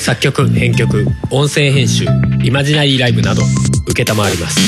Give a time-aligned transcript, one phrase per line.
[0.00, 2.06] 作曲編曲音声編集
[2.42, 4.58] イマジナリーライブなど承ります。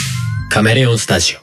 [0.51, 1.40] カメレオンスタジオ。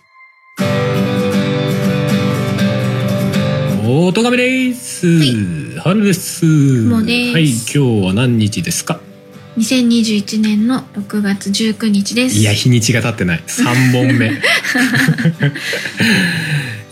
[4.07, 6.45] オトガメです、春です。
[6.45, 7.33] もです。
[7.33, 8.99] はい今日は何日ですか
[9.57, 12.37] ？2021年の6月19日です。
[12.37, 13.43] いや日にちが経ってない。
[13.47, 14.31] 3本目。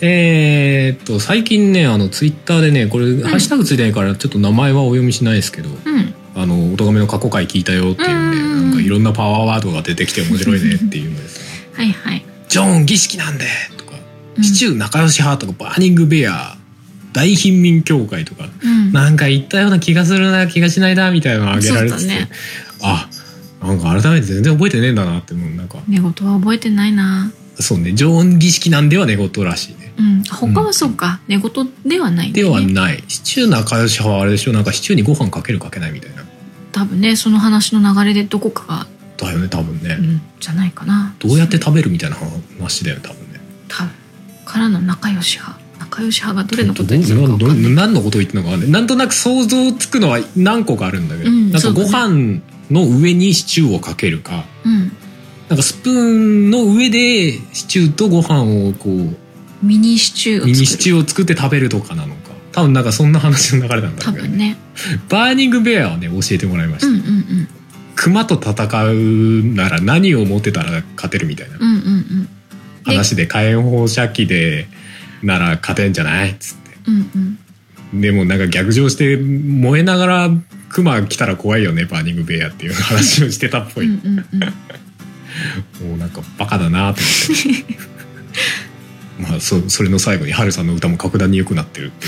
[0.02, 8.70] えーっと最近ねあのツイッターでねこれ、ハッシュタグついてないからちょっと名前はお読みしないですけどうんあの、おとがめの過去回聞いたよっていうんで、うん。
[8.70, 11.40] なんかいろんなパワーワードが出てきて面白いねっていうのです。
[11.40, 11.74] ね。
[11.74, 12.26] はいはい。
[12.48, 13.94] ジョン儀式なんでとか、
[14.38, 14.44] うん。
[14.44, 16.56] シチュー仲良し派とか、バーニングベア、
[17.12, 18.92] 大貧民協会とか、うん。
[18.92, 22.30] なんか言ったような気がするな、気がしないな、みたいなのをあげられてて、ね。
[22.84, 23.10] あ、
[23.60, 27.32] なんか改めて全然覚えてねえんだなって、もうなんか、寝言は覚えてないな。
[27.60, 29.94] そうね、ジョン儀式なんでは寝言らしいね。
[29.98, 30.24] うん。
[30.24, 31.52] 他はそうか、寝言
[31.84, 33.04] ではないんだではない。
[33.08, 36.27] シチュー仲良し派はあれでしょ、なんかシチューにご飯かけるかけないみたいな。
[36.78, 38.88] 多分ねその話の流れでどこかが、
[39.18, 39.98] だよね、多分ね。
[40.00, 41.16] うん、じゃないかな。
[41.20, 42.16] どうやって食べるみたいな
[42.60, 43.40] 話だよね、多分ね。
[43.68, 43.92] 多分。
[44.46, 45.60] からの仲良し派。
[45.80, 54.46] 仲良し派がどれのことど言ってるのか分か何のことを言ってるのかわかんなんとなく想像つくのは何個かあるんだけど、うんなんかご飯の上にシチューをかけるか。
[54.66, 54.92] うん。
[55.50, 62.32] なんかスプーンの上でシチューとご飯をこうミニシチューをミニシチューを作って食べるとかなのか。
[62.52, 64.58] 多分なんかそんな話の流れなんだけど、多分ね
[65.10, 67.48] バーニングベアはね教えてもらいました、うんうんうん。
[67.96, 71.58] 熊と戦うなら何を持ってたら勝てるみたいな。
[71.58, 72.30] うんうんうん。
[72.86, 74.68] 話で火炎放射器で
[75.24, 76.32] なら勝てんじゃない？
[76.32, 76.72] っつって。
[76.88, 77.40] うん
[77.94, 78.02] うん。
[78.02, 80.30] でもなんか逆上して燃えながら
[80.70, 84.18] クマ来たら怖いよねバーニングベアっていう話をしてたっぽい、うん。
[85.88, 87.78] もうなんかバカだなと思って
[89.20, 92.06] まあそそれの最後にハルさんの歌も格段に良くなってるって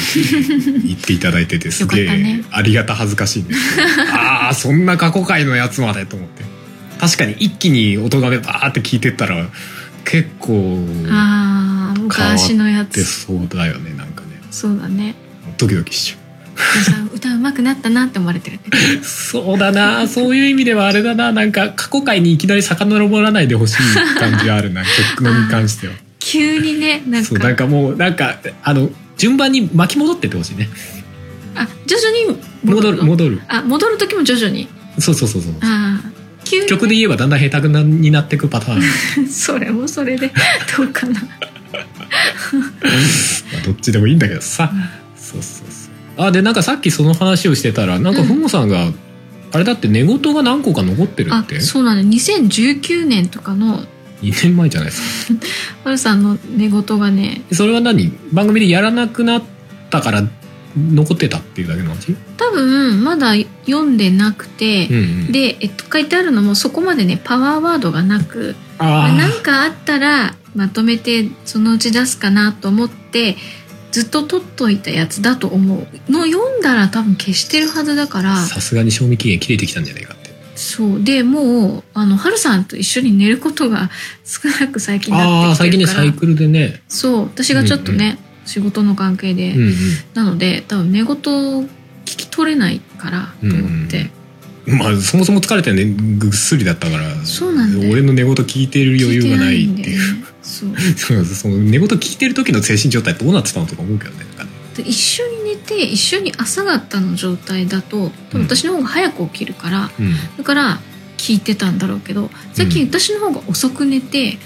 [0.86, 6.60] 言っていただいててすげえ、ありがた恥ずかしいんですけどああそんな過去回のやつまでと思って。
[7.00, 9.48] 確かに一気に音がめバーって聞いてったら
[10.04, 14.42] 結構ああ昔のや出つそうだよねなんかね。
[14.52, 15.16] そうだね。
[15.58, 17.06] ドキドキしちゃう。
[17.06, 18.64] 歌歌うまくなったなって思われてるね
[19.02, 20.08] そうだな。
[20.08, 21.32] そういう意味ではあれだな。
[21.32, 23.76] なんか過去回にいきなり遡らないでほしい
[24.20, 24.84] 感じがあるな。
[25.16, 27.30] 曲のに関しては急にねなんか。
[27.30, 30.70] そうなんかもうなんかあの順番に巻き戻ってってほしいね。
[31.56, 33.04] あ徐々に戻るの？
[33.06, 34.68] 戻るあ戻る時も徐々に？
[35.00, 35.54] そうそうそうそう。
[35.62, 36.12] ああ
[36.46, 36.70] 急にね。
[36.70, 38.80] 曲で言えばだんだん下手になっていくパターン、
[39.24, 40.32] ま それもそれで
[40.78, 41.20] どうかな？
[43.62, 44.72] あ、どっちでもいいんだけどさ、
[45.16, 45.90] そうそうそ
[46.22, 46.26] う。
[46.26, 48.92] あでなんかさっきその話をしてたらなんかふもさんが、
[49.52, 51.60] あれだって寝言が何個か残ってるあって？
[51.60, 53.86] そうなの2019年とかの
[54.22, 55.40] 2年前じゃないですか。
[55.86, 57.42] ハルさんの寝言がね。
[57.52, 58.12] それは何？
[58.32, 59.44] 番組でやらなくなっ
[59.90, 60.24] たから
[60.76, 62.16] 残ってたっていうだけの話？
[62.38, 63.34] 多分まだ
[63.66, 65.32] 読んでなくて、うんうん。
[65.32, 68.56] で、えっと、書いてあるのもそこまでねパワーワードがなく。
[68.78, 73.36] あ何かあったらまとめてそのうち出すかなと思って
[73.92, 76.12] ずっと取っといたやつだと思う。
[76.12, 78.34] の読んだら多分消してるはずだから。
[78.34, 80.16] あさすがに賞味期限切れてきたんじゃないか
[80.60, 81.04] そう。
[81.04, 83.90] でもうあの春さんと一緒に寝ることが
[84.26, 85.96] 少なく最近あなってきてるから。
[85.96, 86.82] 近ねサイクルでね。
[86.90, 87.24] そう。
[87.24, 89.74] 私がちょっとね、仕事の関係で、うんうん。
[90.14, 91.68] なので多分寝言聞
[92.06, 94.12] き取れないからと思って、
[94.66, 100.00] まあそもそも疲れてねぐっすりだったからそうなん俺の寝言聞いてる余裕がないっていう。
[100.44, 101.26] そう。
[101.26, 104.50] その寝言聞いてる時の精神状態どうなってたのとか思うけどねなんかね。
[104.76, 105.39] で一緒に寝
[105.70, 110.14] て一緒に朝方の状態だと多分私の方が早く起きるから、うん。
[110.38, 110.80] だから
[111.18, 114.38] 聞いてたんだろうけど最近私の方が遅く寝て、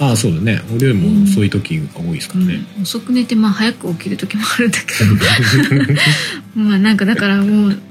[0.00, 0.60] ああそうだね。
[0.74, 1.20] 俺よりうん。
[1.24, 2.82] もそういう時が多いですからね、うん。
[2.82, 5.94] 遅く寝てまあ早く起きる時もあるんだけど。
[6.60, 7.82] まあなんかだからもう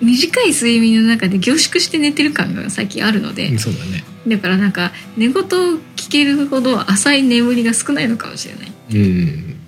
[0.00, 4.04] 短い睡眠の中で凝縮して寝てる感が最近あるので、うんそうだね。
[4.26, 5.44] だからなんか寝言を
[5.96, 8.72] 聞けるほど浅い眠りが少ないのかもしれない。
[8.92, 9.59] うん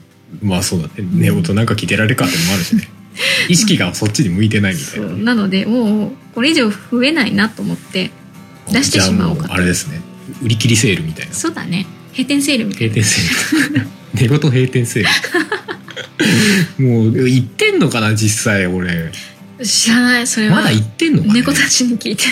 [0.42, 0.92] まあそうだね。
[1.12, 2.88] 寝言なんか聞いてられるかってのもあるしね。
[3.48, 5.08] 意識がそっちに向いてないみたいな。
[5.08, 5.18] そう。
[5.18, 8.10] なのでもうこれ以上増えないなと思って
[8.70, 9.54] 出してしまおうかと。
[9.54, 10.00] あれですね。
[10.42, 11.34] 売り切りセールみたいな。
[11.34, 11.86] そうだね。
[12.12, 12.94] 閉店セールみたいな。
[12.94, 13.86] 閉店セール。
[14.14, 15.08] 寝言閉店セール。
[16.84, 19.12] もう言ってんのかな実際俺。
[19.62, 20.26] 知らない。
[20.26, 20.56] それは。
[20.56, 21.34] まだ言ってんのかね。
[21.34, 22.24] 猫たちに聞いて。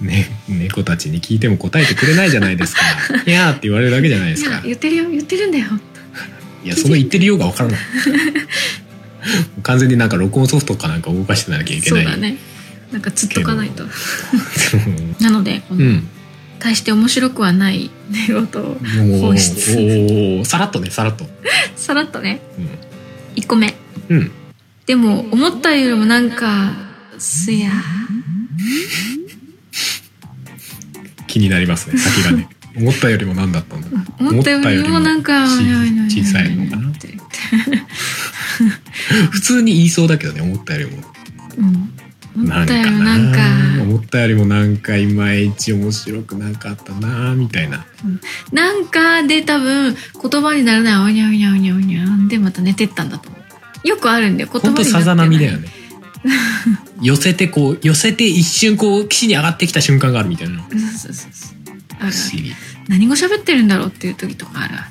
[0.00, 2.82] ね猫たちに聞いても答えてくれないじゃないですか
[3.26, 4.62] 「いやー」って言われるだけじゃないですか。
[4.64, 5.10] 言ってるよ。
[5.10, 5.66] 言ってるんだよ
[6.64, 7.80] いやその言ってるようがわからない。
[9.62, 12.04] 完全になんか録音ソフトかなんか動かしてなきゃいけない。
[12.04, 12.36] そうだね。
[12.90, 13.84] なんかつっとかないと。
[13.84, 13.88] う
[15.22, 16.08] なのでこの、ん。
[16.58, 21.26] 大して面白くはない寝言をもう放出さらっとねさらっと。
[21.76, 22.40] さらっとね。
[23.36, 23.74] 1個目。
[24.08, 24.30] うん、うん、
[24.86, 26.72] でも思ったよりもなんか
[27.18, 27.70] すや。
[27.70, 28.02] ー
[31.32, 33.88] 気になりますね先がね思ったよりも何だったんだ？
[34.20, 36.88] 思ったよりもなんか小小さいのかな？
[36.88, 37.08] っ て
[39.30, 41.02] 普通に言いそうだけどね思ったよりも。
[41.58, 41.92] うん。
[42.34, 47.84] 思なんかったよりもななんか思ったよりもなんかいまいち面白くなかったなみたいな。
[48.52, 49.94] なんかで多分
[50.30, 53.28] 言葉にならないおにゃおにゃおにゃおにゃんでまた寝てったんだと
[53.84, 55.68] よくあるんだよ言葉になさざ波だよね。
[57.02, 61.51] 寄せてこう寄せて一瞬こう岸に上がってきた瞬間があるみたいなそうそうそうそう
[62.06, 62.14] ある。
[62.88, 64.74] 何語喋ってるんだろうっていう時とかある。
[64.74, 64.84] ある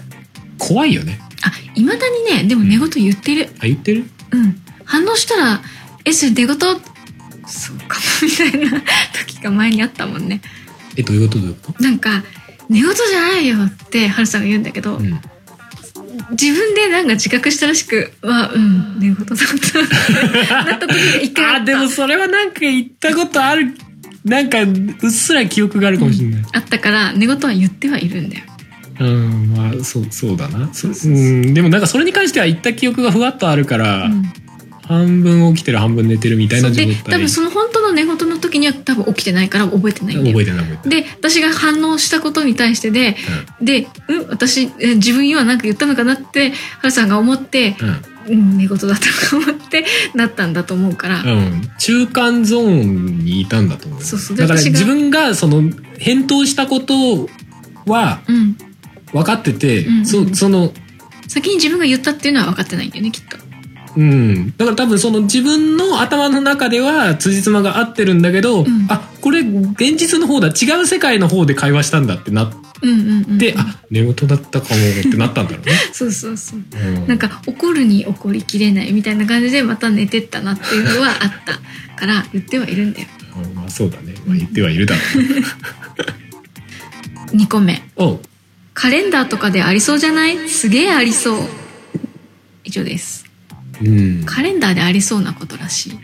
[0.58, 1.19] 怖いよね。
[1.44, 3.50] あいまだにねでも寝言言ってる。
[3.60, 4.06] あ言ってる？
[4.31, 4.62] うん。
[4.86, 5.62] 反応したら
[6.06, 6.48] 「えそれ寝言？
[6.48, 8.81] そうかも」みたいな
[9.25, 10.42] 時が前にあったもんね。
[10.96, 11.40] えどういうこと？
[11.40, 12.24] どういうこなんか
[12.69, 15.19] 「寝言じゃないよ」ってハルさんが言うんだけど、と、うん、
[16.31, 19.36] 自分でなんか自覚したらしく「はうん寝言だった」
[20.66, 21.62] なった時が一回あった。
[21.62, 23.75] あでもそれはなんか言ったことある
[24.24, 28.44] なんかうっすら記憶があるかもしれない、あったから寝言は言ってはいるんだよ。
[29.00, 30.72] うん、まあそうそうだな。
[30.74, 31.54] そうん。
[31.54, 34.24] でもなんかそれに関しては言った記憶がふわっとあるから、うん
[34.92, 41.04] 半分起きてる半分寝てるみたいな状で態多分その本当の寝言の時には多分起きてないから覚えてないんだよ覚えてない覚えてない。
[41.04, 43.16] で私が反応したことに対してで
[43.62, 54.00] で、うん、私え自分今なんか言ったのかなってハルさんが思って、うんうん、寝言だったと思ってなったんだと思うから、うん、中間ゾーンにいたんだと思う。
[54.00, 54.38] よそうそう。
[54.38, 55.64] だから自分がその
[55.98, 56.94] 返答したこと
[57.86, 58.58] はうん、
[59.12, 60.72] 分かってて、うんうんそその
[61.28, 63.38] 先に自分が言ったっていうのは分かってないんだよねきっと。
[63.96, 68.68] うん、だから多分その自分の頭の中では辻褄が合ってるんだけど、ん。
[68.90, 75.72] あこれ現実の方だ違う世界の方で会話したんだってなっうんうんうん、て、あ寝言だったかもってなったんだろうね。
[75.94, 76.60] そうそうそう。
[76.60, 81.60] うんなんか怒るに怒りきれないみたいな感じでまた寝てったなっていうのはあった
[82.00, 83.07] から言ってはいるんだよ。
[83.44, 85.01] うんまあそうだね、まあ、言ってはいるだろ
[87.33, 87.81] 2 個目。
[88.74, 90.50] カレンダーとかでありそうじゃない？
[90.50, 91.50] すげえありそう。
[92.63, 93.25] 以上です。
[93.84, 96.00] うん、カレンダーでありそうなことらしい。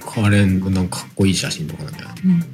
[0.00, 2.14] カレンなんかかっこいい写真とかなんだよね。
[2.24, 2.44] うん。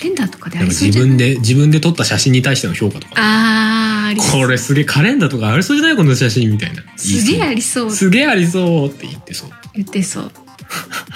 [0.00, 1.10] カレンダーとかでありそうじゃない？
[1.10, 3.14] 自分で自分で撮った写真に対しての評価とか。
[3.16, 4.42] あー、ありそう。
[4.42, 5.96] これすげえカレンダーとかありそうじゃない？
[5.96, 6.82] この写真みたいな。
[6.96, 7.90] すげえありりそう。
[7.90, 9.50] すげえありそうって言ってそう。
[9.74, 10.32] 言ってそう。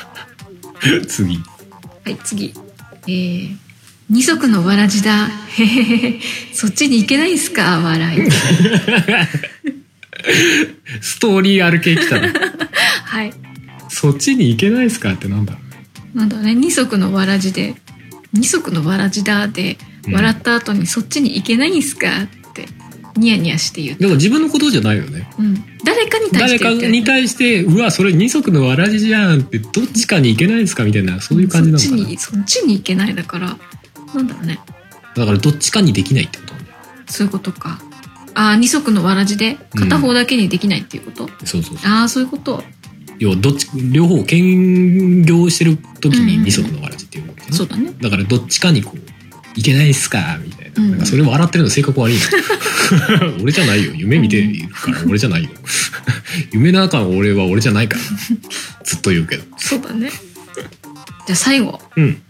[1.09, 1.37] 次。
[2.05, 2.53] はい、次。
[3.07, 3.57] えー、
[4.11, 5.29] 二足のわらじだ。
[5.29, 6.21] へへへへ。
[6.53, 7.81] そっちに行けないんすか？
[7.81, 8.21] 笑い。
[11.01, 12.29] ストーリーある系来たの。
[13.05, 13.33] はい。
[13.89, 15.13] そっちに行けないですか？
[15.13, 15.87] ってなんだろうね。
[16.15, 17.75] なんだね、二足のわらじで、
[18.35, 22.67] 二足のわらじだで、うん笑った後にそっちに行けないんすかって、
[23.17, 23.99] ニヤニヤして言う。
[23.99, 25.27] だから自分のことじゃないよね。
[25.39, 25.55] うん。
[25.83, 31.97] 誰かに対誰かして言ってるに対して、うわ、それ二足のわらじじゃんって、どっちかに行けないですかみたいな、そういう感じなのかな。
[31.97, 33.57] そっちに、そっちに行けないだから、
[34.15, 34.61] なんだろうね。
[35.17, 36.55] だからどっちかにできないってこと。
[37.07, 37.81] そういうことか。
[38.35, 41.91] ああ、二足のわらじで、片方だけにできないっていうこと、そうそうそう。
[41.91, 42.63] ああ、そういうこと。
[43.19, 47.93] 要はどっち、両方兼業してる時に二足のわらじっていうわけじゃんそうだね。
[48.00, 49.00] だからどっちかにこう、
[49.58, 50.82] いけないっすかみたいな。
[50.82, 52.23] うんなんかそれ笑ってるの性格悪いな。
[53.41, 53.93] 俺じゃないよ。
[53.94, 55.50] 夢見てるから 俺じゃないよ。
[56.52, 58.02] 夢の中の俺は俺じゃないから。
[58.85, 59.44] ずっと言うけど。
[59.56, 60.11] そうだね。
[61.26, 61.81] じゃあ最後。
[61.96, 62.20] うん。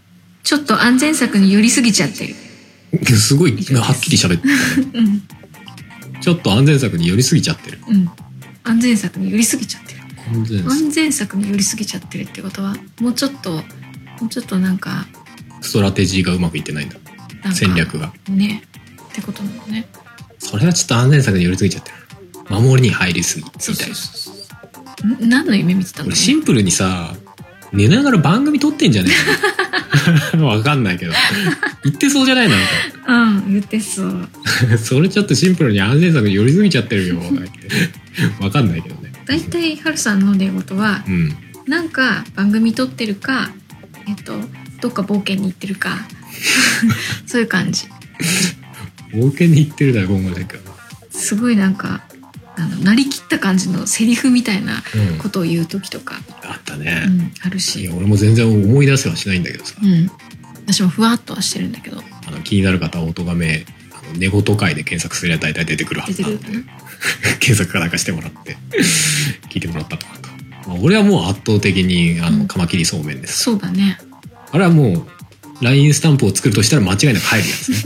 [0.43, 2.35] ちょっと安全策に寄りすぎちゃってる。
[3.17, 4.47] すごい、はっきり喋ってた
[4.81, 4.87] ね。
[4.93, 5.23] うん。
[6.21, 7.79] ちょっと安全策に寄りすぎちゃってる。
[7.87, 8.09] うん。
[8.63, 10.01] 安全策に寄りすぎちゃってる。
[10.31, 13.63] 安全策安全策に寄りすぎちゃってるってことは、もうちょっと、
[14.19, 15.05] もうちょっとなんか、
[15.61, 16.97] ストラテジーがうまくいってないんだ。
[17.53, 18.13] 戦略が。
[18.29, 18.63] ね。
[19.11, 19.87] ってことなのね。
[20.39, 21.95] それはちょっと安全策に寄りすぎちゃってる。
[22.49, 23.45] 守りに入りすぎ。
[23.45, 25.25] みたいな。
[25.25, 26.07] ん何の夢見てたの？
[26.07, 27.13] 俺シンプルにさ、
[27.71, 29.09] 寝ながら番組撮ってんじゃね
[30.33, 30.47] えの？
[30.47, 31.13] わかんないけど。
[31.83, 32.65] 言ってそうじゃないなんか。
[33.07, 34.29] うん、言ってそう。
[34.77, 37.21] それちょっとシンプルに安全策に寄りすぎちゃってるよ。
[38.41, 39.11] わかんないけどね。
[39.25, 41.35] 大体、ハルさんの寝言は、うん。
[41.67, 43.51] なんか番組撮ってるか、
[44.07, 44.33] えっと、
[44.81, 46.07] どっか冒険に行ってるか、
[47.25, 47.85] そういう感じ。
[49.11, 50.75] 冒険に行ってるだろ、今後だけど。
[51.11, 52.03] すごいなんか、
[52.57, 55.17] あの、なりきった感じのセリフみたいなうん。
[55.17, 56.93] ことを言う時とか、あったうね。
[57.05, 57.93] ん、あるいしや、。
[57.93, 59.75] 俺も全然思い出せはしないんだけどさ。
[59.81, 60.09] うん。
[60.67, 63.65] 私もふわっとはしてるんだけど、あの気になる方は音がめ、
[64.17, 66.45] 寝言会で検索すれば大体出てくるは出ずなので。
[67.39, 68.57] 検索かなんかしてもらって
[69.49, 70.13] 聞いてもらったとか
[70.81, 72.39] 俺はもう圧倒的にあうん。
[72.39, 73.97] のカマキリそうめんです、そうだね。
[74.51, 75.05] あれはもう
[75.63, 77.77] LINE スタンプを作るとしたら間違いなく入るやつね。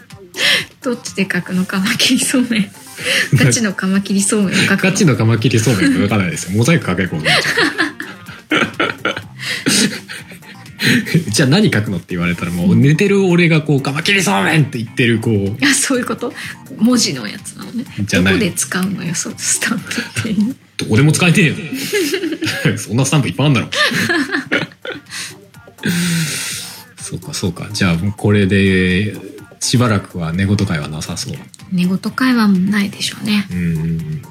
[0.82, 1.64] どっちで書くの？
[1.66, 2.70] カマキリそうめん。
[3.34, 4.76] ガチのカマキリそうめんを書くの？
[4.78, 6.56] ガチのカマキリそうめんか書かないですよ。
[6.56, 7.54] モザイクかけることになっちゃう
[11.30, 15.56] じゃあ何書くのって言われたらもう寝てる俺がこうカマキリそうめんって言ってるこう。
[15.64, 16.32] あそういうこと？
[16.78, 17.84] 文字のやつなのね。
[18.00, 18.34] じゃない。
[18.34, 19.84] どこで使うのよそうスタンプ
[20.20, 21.54] っていうどこでも使えてえよ。
[22.78, 23.68] そんなスタンプいっぱいあるんだろ。
[26.96, 27.68] そうかそうか。
[27.72, 29.14] じゃあこれで
[29.60, 31.34] しばらくは寝言会はなさそう。
[31.70, 33.46] 寝言会話もないでしょうね。
[33.50, 33.58] うん。
[33.58, 34.22] うんうん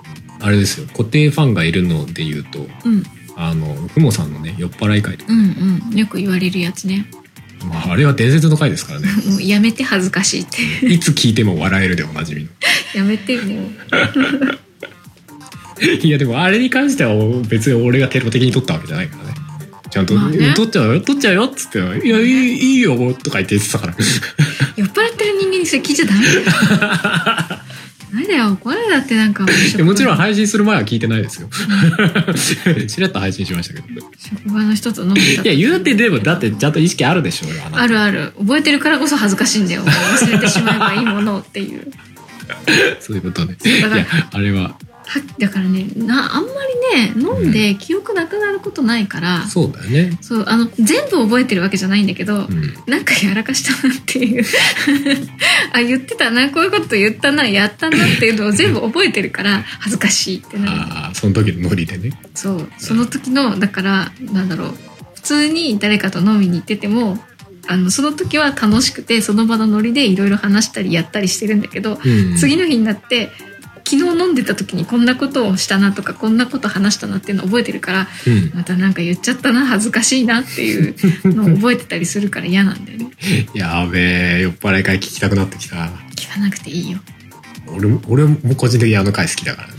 [0.41, 0.87] あれですよ。
[0.87, 3.03] 固定ファンがいるので言うとうん。
[3.35, 5.97] あのふもさんのね酔っ払い会とか、うんうん。
[5.97, 7.05] よく言われるやつね。
[7.65, 9.07] まあ、あれは伝説の回ですからね。
[9.27, 10.85] もうやめて恥ずかしいって。
[10.87, 12.49] いつ聞いても笑えるでおなじみの。
[12.95, 13.71] やめてもう
[16.03, 17.15] いやでもあれに関しては
[17.48, 19.29] 別に俺がテロ的に撮ったわけじゃないからね。
[19.89, 20.53] ちゃんと「まあね。
[20.55, 23.95] 撮っちゃうよ撮っちゃうよ」っつって「いやいいいいよ」とか言って言ってたから。
[24.75, 26.41] 酔っ払ってる人間にそれ聞いちゃダメだよ。
[28.12, 29.45] ダメだよこれだってなんか
[29.83, 31.50] もちろん配信する前は聞いてないですよ。
[32.88, 34.01] ちらっと配信しましたけど。
[34.17, 35.41] 職場の人と飲んでた。
[35.43, 38.33] いや言うてでもだってちゃんと意識あるでしょうよあるある。
[38.39, 39.83] 覚えてるからこそ恥ずかしいんだよ。
[39.83, 41.91] 忘れてしまえばいいものをっていう。
[43.00, 43.57] そういうことね。
[43.63, 44.75] いやあれはは
[45.39, 46.49] だからねなあんま
[46.93, 50.17] りね飲んで記憶なくなることないから、そうだよね。
[50.21, 52.73] そうあの全部覚えてるわけじゃないんだけど、うん。
[52.87, 54.43] なんかやらかしたなっていう。
[55.73, 60.71] あ言ってたなこういうこと言ったなやったなっていうのを全部覚えてるから恥ずかしいってなる。
[60.71, 62.11] ああその時のノリでね。
[62.35, 64.73] そうその時のだからなんだろう
[65.15, 67.23] 普通に誰かと飲みに行ってても
[67.67, 72.35] あのその時は楽しくてその場のノリでいろいろ話したりやったりしてるんだけど、うん。
[72.37, 73.29] 次の日になって
[73.89, 78.51] 昨日飲んでた時にこんなことをしたなとかこんなこと話したなっていうのを覚えてるからうん。
[78.53, 80.96] またなんか言っちゃったな恥ずかしいなっていう
[81.36, 83.10] のを覚えてたりするから嫌なんだよね。
[83.55, 85.89] やべえ酔っ払い会聞きたくなってきた。
[86.15, 87.00] 聞かなくていいよ。
[87.65, 89.74] 俺も俺も個人的にあの回好きだから、ね、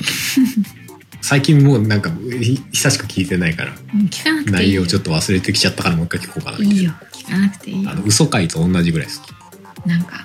[1.22, 3.74] 最近もうなんかひ久しく聞いてないから。
[3.94, 4.82] うん聞かなくていいよ。
[4.82, 7.90] 内容ちょっと忘れてきちゃったからもう一回聞こうかないいよ聞かなくていいよ。
[7.90, 10.24] あの嘘回と同じぐらい好なんか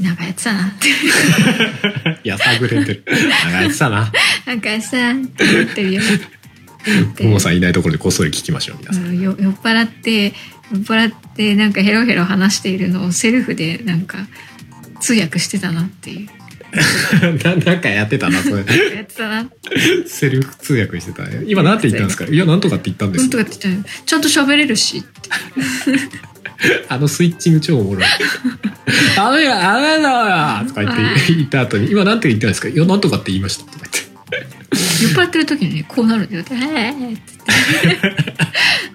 [0.00, 0.88] なんかやってたなって
[2.38, 3.04] さぐれてる。
[3.44, 4.12] 長やってたな。
[4.46, 6.02] なんかやっってるよ
[7.20, 10.32] ももさんいないところでこっそり聞きましょう皆さん、酔っ払って酔っ
[10.82, 14.26] 払ってなんかヘロヘロ話しているのをセルフでなんか
[15.00, 16.28] 通訳してたなっていう。
[17.44, 18.56] ななんかやってたなそれ。
[18.56, 18.66] やっ
[19.06, 19.50] てたな。
[20.06, 21.42] セルフ通訳してたね。
[21.46, 22.26] 今なんて言ったんですか？
[22.26, 25.02] いやなんとかって言ったんです本当かって言ったらちゃんと喋れるし
[26.88, 28.04] あのスイッチング超おもろい
[29.16, 30.96] 「ダメだダメだよ!」とか言っ
[31.26, 32.68] て言った後に「今なんて言ったんですか？
[32.68, 34.08] いやなんとかって言いました」とか言って。
[35.00, 37.32] 酔っ払ってる時にねこうなるんだよ「えーって
[37.86, 38.12] 言って。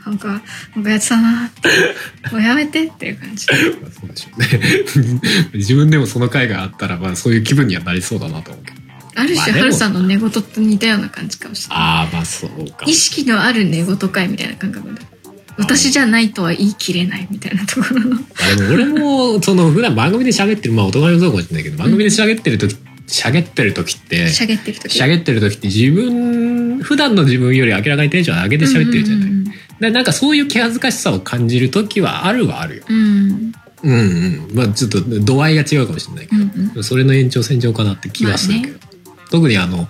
[0.06, 0.28] なんか
[0.76, 1.70] なんかやってたなって。
[2.32, 3.48] もうやめてっていう感じ。
[3.48, 3.56] ま
[3.88, 5.22] あそうでしょうね。
[5.56, 8.66] 自分でもその回があったらまあそういう気分にはなりそうだなと思う。
[8.66, 8.78] けど
[9.16, 11.86] ある種ハルさんの寝言と似たような感じかもしれない。
[11.86, 12.86] ああまあそうか。
[12.86, 15.02] 意識のある寝言会みたいな感覚だ
[15.58, 18.18] 私じゃないとは言い切れないみたいなところの。
[18.74, 22.76] 俺もその普段番組で喋ってるまあお互いもそうかもしれないけど番組で喋ってる時
[23.08, 25.00] 喋ってる時ってしゃげってる時？
[25.00, 29.44] 喋ってる時って自分普段の自分より明らかにテンション上げて喋ってるじゃない、うん。
[29.80, 32.84] でなんかそういう気恥ずかしさを感じる時はあるはあるよ。
[32.90, 32.98] うん。
[33.84, 34.48] うんうん。
[34.50, 36.84] うんまあちょっと度合いが違うかもしれないけうど、ん。
[36.84, 38.80] それの延長線上かなって気はするけど、
[39.30, 39.88] 特にあの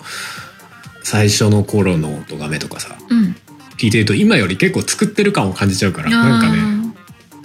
[1.03, 3.35] 最初の頃の音がめとかさうん
[3.77, 6.83] 聞いてると今より結構作ってる感を感じちゃうからなんかね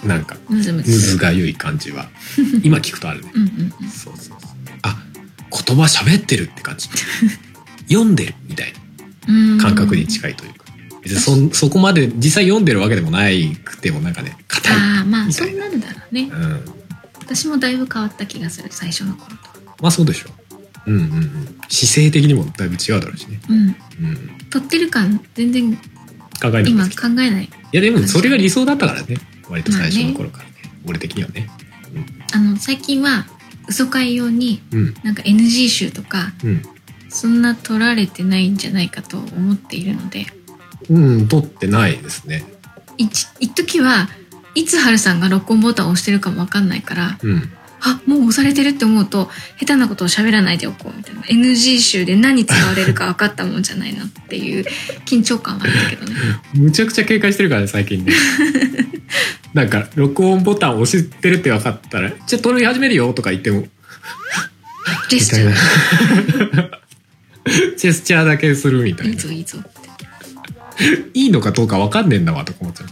[0.04, 2.08] なんかむずがゆい感じは。
[2.62, 3.30] 今聞くとあるね。
[3.35, 3.44] うんう
[3.87, 4.38] んそうそうそう。
[4.82, 4.97] あ
[5.50, 6.88] 言葉喋ってるって感じ。
[7.88, 8.73] 読んでるみたい
[9.26, 9.56] うん。
[9.56, 10.64] な感覚に近いというか、
[11.02, 16.30] 別にそそこまで実際読んでるわけでもないくてもなんかね硬いああまあそうなるだろうね。
[16.32, 16.61] うん。
[17.18, 19.37] 私もだいぶ変わった気がする最初の頃と。
[19.82, 20.28] まあそうでしょ
[20.87, 20.92] う。
[20.92, 21.49] うんうんうん。
[21.68, 23.40] 姿勢的にもだいぶ違うだろうしね。
[23.49, 23.58] うん。
[23.58, 23.75] うん。
[24.49, 25.78] 撮ってる感全然
[26.40, 27.45] 考えない今考えない。
[27.45, 29.16] いやでもそれが理想だったからね。
[29.49, 30.54] 割と最初の頃からね。
[30.87, 31.49] 俺的にはね。
[32.33, 33.26] あの最近は
[33.68, 34.95] 嘘会用にうん。
[35.02, 36.62] なんか NG 集とかうん。
[37.09, 40.26] そんな撮られてないんじゃないかと思っているので。
[40.90, 42.45] うん取ってないですね。
[42.97, 44.09] 一一時は
[44.54, 51.23] いつハルさんが録音ボタンを押してるかもわかんないからうんあもう押されてるって思うと下手なことを喋らないでおこうみたいな。
[51.23, 54.64] NG 集で何使われるか分かったもんじゃないなっていう
[55.06, 56.16] 緊張感はあったけどね。
[56.54, 58.12] むちゃくちゃ警戒してるからね最近ね。
[59.54, 63.66] なんか録音ボタン押してるって分かったら「じゃあ撮り始めるよ」とか言っても。
[65.08, 65.54] ジェスチャな。
[67.76, 69.12] ジェスチャーだけするみたいな。
[69.12, 69.88] ーいいぞいいぞって。
[71.14, 72.88] いいのかどうか分かんねえんだわとか思っちゃう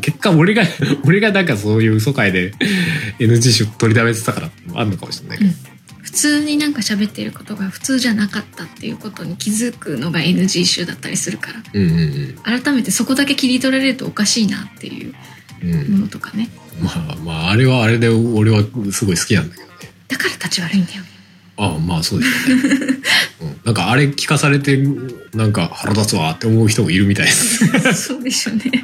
[0.00, 0.62] 結果俺が
[1.04, 2.52] 俺がなんかそういう嘘会で
[3.18, 5.50] NG 集取りだめてたからあんのかもしれないけど、
[6.02, 11.62] 普通になんか喋ってることが普通じゃなかったっていうことに気づくのが NG 集だったりするから。
[11.72, 12.60] うんうんうん。
[12.62, 15.14] 改めてそこだけ切り取られるとおかしいなっていう
[15.62, 15.92] うん。
[15.92, 16.48] ものとかね。
[16.80, 19.72] まあまああれはあれで俺はすごい好きなんだけどね。
[20.08, 21.02] だから立ち悪いんだよ。
[21.02, 21.16] ね
[21.58, 22.62] ああまあそうですよね、
[23.40, 24.76] うん、なんかあれ聞かされて
[25.32, 27.66] なんか腹立つわって思う人もいるみたいです。
[27.94, 28.82] そうでしょうね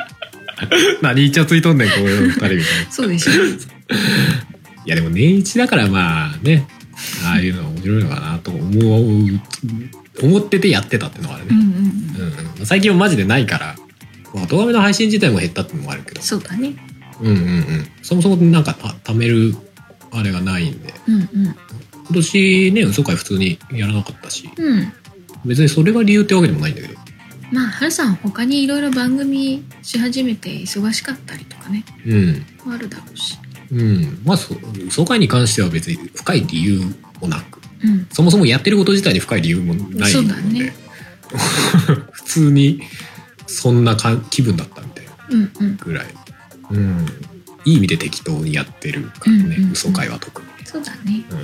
[1.02, 2.58] 何イチャついとんねんこういう二人みたいな。
[2.58, 3.32] いそうでしょ。
[4.86, 6.66] やでも年一だからまあね
[7.24, 9.40] ああいうのは面白いのかなと思う
[10.22, 11.72] 思っててやってたっていうのがあるね、うんうんうん。
[11.72, 12.60] うん。
[12.60, 13.76] うん、最近はマジでないから
[14.34, 16.20] まあ動画の配信自体も減ったっていうのもあるけど。
[16.20, 16.74] そうだね。
[17.20, 17.86] うんうんうん。
[18.02, 19.54] そもそもなんかた貯める
[20.10, 20.94] あれがないんで。
[21.08, 21.28] うんうん。
[21.44, 21.54] 今
[22.14, 24.50] 年ね嘘会普通にやらなかったし。
[24.56, 24.92] うん。
[25.44, 26.94] 別にそれが理由ってわけでもないんだけど
[27.52, 31.84] まあハルさん他にいろいろ番組し始めて忙しかったりとかね。
[32.06, 32.46] うん。
[32.72, 33.38] あるだろうし。
[33.70, 34.22] うん。
[34.24, 34.54] まあそ
[34.86, 36.80] 嘘会に関しては別に深い理由
[37.20, 37.60] もなく。
[37.84, 38.06] うん。
[38.10, 40.74] そもそもやってること自体に深い理由もないそうので、だね。
[42.12, 42.82] 普通に
[43.46, 45.76] そんなか気分だったみたいなうんうん。
[45.76, 46.06] ぐらい、
[46.70, 47.06] うん、
[47.66, 49.72] いい意味で適当にやってるからね、うんうんうん。
[49.72, 51.22] 嘘会は特に、そうだね。
[51.30, 51.38] うん、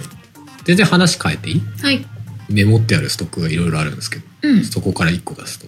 [0.65, 1.63] 全然話変えていい？
[1.83, 2.07] はい。
[2.49, 4.25] メモってあるストックがいろいろあるんですけど。
[4.43, 4.65] うん。
[4.65, 5.67] そこから1個出すと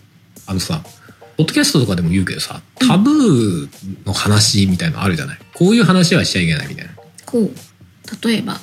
[0.51, 0.83] あのさ
[1.37, 3.69] ポッドキャストとかでも言うけどさタブー
[4.05, 5.39] の話みたいのあるじゃない？
[5.55, 6.91] こういう話はしちゃいけないみたいな。
[7.25, 7.51] こう。
[8.27, 8.59] 例えば。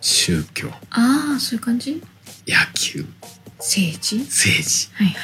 [0.00, 0.68] 宗教。
[0.90, 2.02] ああそういう感じ？
[2.48, 3.04] 野球。
[3.58, 4.20] 政治？
[4.20, 4.88] 政治。
[4.94, 5.16] はいはい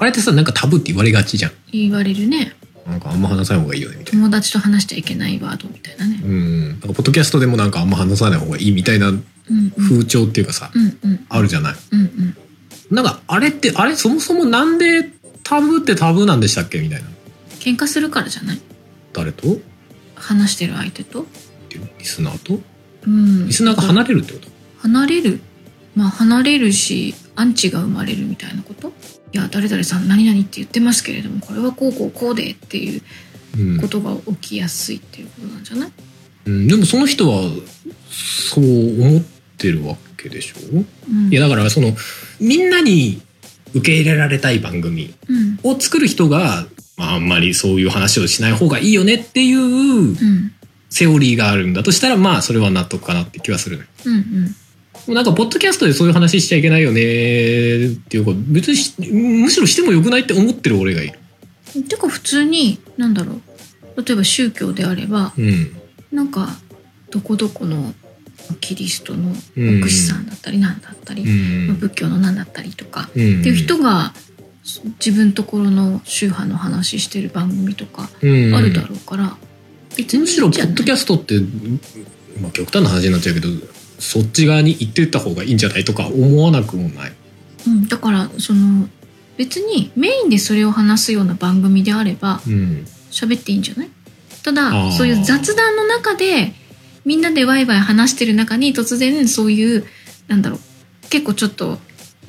[0.00, 1.52] あれってさなんかタブーって言われがちじゃん。
[1.72, 2.54] 言われるね。
[2.86, 4.20] なんかあんま話さない方がいいよねみたいな。
[4.26, 6.20] 友達と話しちゃいけないワードみたいなね。
[6.22, 6.68] うん。
[6.68, 9.10] なんかポッドキャストでもなんかあんま話さない方がいいみたいな
[9.78, 11.26] 風潮っていうかさ、うんうん。
[11.30, 11.74] あるじゃない？
[11.92, 12.36] うんうん。
[12.90, 15.10] なんかあれってあれそもそもなんで
[15.48, 17.08] タブーってタブーなんでしたっけみたいな。
[17.60, 18.60] 喧嘩するからじゃない？
[19.14, 19.54] 誰と？
[19.54, 19.56] っ
[20.14, 21.24] 話してる相手と？
[21.70, 22.60] ていうリスナーと？
[23.06, 23.46] うん。
[23.46, 24.48] リスナーが離れるってこと？
[24.80, 25.40] 離れる。
[25.96, 28.88] まあ離れるしアンチが生まれるみたいなこと？
[29.32, 33.02] いや誰々さん何々って言ってますけれどもこれはこうこうこうでっていう
[33.56, 33.80] うん。
[33.80, 35.92] ことが起きやすいっていうことなんじゃない？
[36.46, 37.42] うん、でもその人は
[38.10, 38.64] そう
[39.00, 39.22] 思っ
[39.56, 40.56] てるわけでしょ？
[41.10, 41.32] うん。
[41.32, 41.92] いやだからその
[42.38, 43.22] みんなに
[43.74, 50.16] 受け入れられたい番組うんを作る人が、まあ、あんまりそういう話をしない方がいいよねっていううん
[50.90, 53.84] セオリーがあるんだとしたらまあそれは納得かなって気はするね。
[54.06, 54.54] うんうん
[55.14, 61.84] なんかポッドキャストでそういう話しちゃいけないよねっていうか別にしむしろしてもよくないって思ってる俺がいる。
[61.84, 63.40] てか普通に何だろ
[63.96, 65.72] う例えば宗教であればうん。
[66.12, 66.48] なんか
[67.10, 67.94] どこどこの
[68.56, 71.78] キリストのうん牧師さんだったり何だったり、うん。
[71.78, 73.40] 仏教の何だったりとか、うん。
[73.40, 74.12] っていう人が
[75.04, 79.36] 自分ところの宗派の話してる番組とかうんあるだろうから、
[79.96, 81.40] 別にむしろポッドキャストって、
[82.40, 83.48] まあ、極端な話になっちゃうけど
[83.98, 87.12] そっち側に行ってった方がいいんじゃないとか思わなくもない。
[87.66, 88.88] うん、だからその
[89.36, 92.86] 別にメインでそれを話すような番組であればうん。
[93.10, 93.90] 喋っていいんじゃない？
[94.42, 96.52] たあだーそういう雑談の中で
[97.04, 99.84] みんなでワイワイ話してる中に突然そういう
[100.26, 100.60] なんだろう
[101.10, 101.78] 結構ちょっと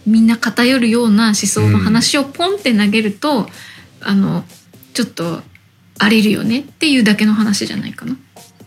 [0.05, 3.47] みんな偏るような思想の話をポンって投げると、
[4.01, 4.43] あの
[4.93, 5.41] ちょっと
[5.97, 8.17] 荒れるよねっていうだけの話じゃないかな。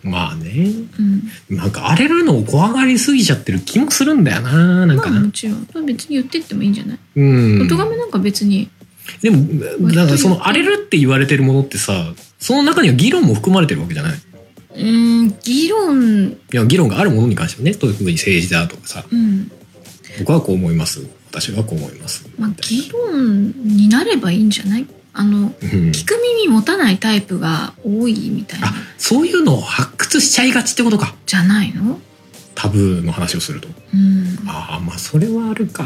[0.02, 0.66] まあね。
[0.98, 4.86] うん、なんか荒れるのを怖がりすぎちゃってる気もするんだよな。
[4.86, 5.12] なんかな。
[5.12, 6.98] まあもちろん別に言ってってもいいんじゃない？
[7.16, 7.62] うん。
[7.62, 8.68] 音亀なんか別に
[9.22, 9.38] でも、
[9.90, 14.12] だからその荒れるって言われてるものってさ、その中には議論も含まれてるわけじゃない？
[14.74, 16.30] うん議論。
[16.30, 19.50] いや、議論があるものに関してはね、特に政治だとかさ、うん。
[20.20, 21.06] 僕はこう思います。
[21.30, 22.28] 私はこう思います。
[22.38, 24.87] まあ議論になればいいんじゃない？
[25.14, 25.48] あのうん。
[25.90, 28.68] 聞く耳持たないタイプが多いみたいな。
[28.68, 31.14] あ、そういうのを発掘しちゃいがちってことか。
[31.26, 31.98] じゃないの？
[32.54, 33.68] タブーの話をすると。
[33.94, 35.84] うんああ、まあそれはあるか。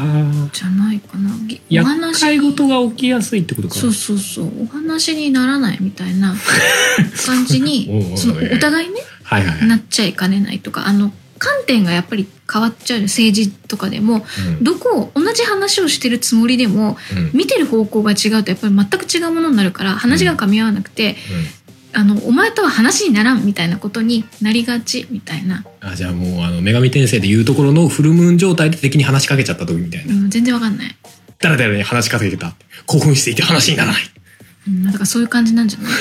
[0.53, 3.75] じゃないかなぎお厄話介事が起きやすいってことか。
[3.75, 6.35] そうそうそうお話にならないみたいな
[7.25, 9.67] 感じにうそのお互いねはいはいはい。
[9.67, 21.15] なっちゃいかねないとかあの観点がやっぱり変わっちゃうよ政治とかでもうんどこを同じ話をしてるつもりでもうん見てる方向が違うとやっぱり全く違うものになるから話が噛み合わなくて、
[21.97, 30.13] あのお前とは話にならんみたいなことになりがちみたいな、あじゃあもうあの女神転生でいうところのフルムーン状態で敵に話しかけちゃった時みたいな。
[30.13, 30.95] うん、全然わかんない、
[31.39, 32.53] 誰々に話しかけてた。
[32.85, 34.03] 興奮していて話にならない。
[34.67, 35.91] うん、だからそういう感じなんじゃない。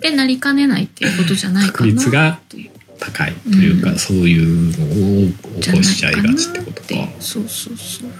[0.00, 2.40] でなりかねないっていうことじゃないか確な率が
[2.98, 3.98] 高いというか、うん。
[3.98, 6.88] そういうのを起こしちゃいがちってことか。
[7.20, 8.10] そうそうそう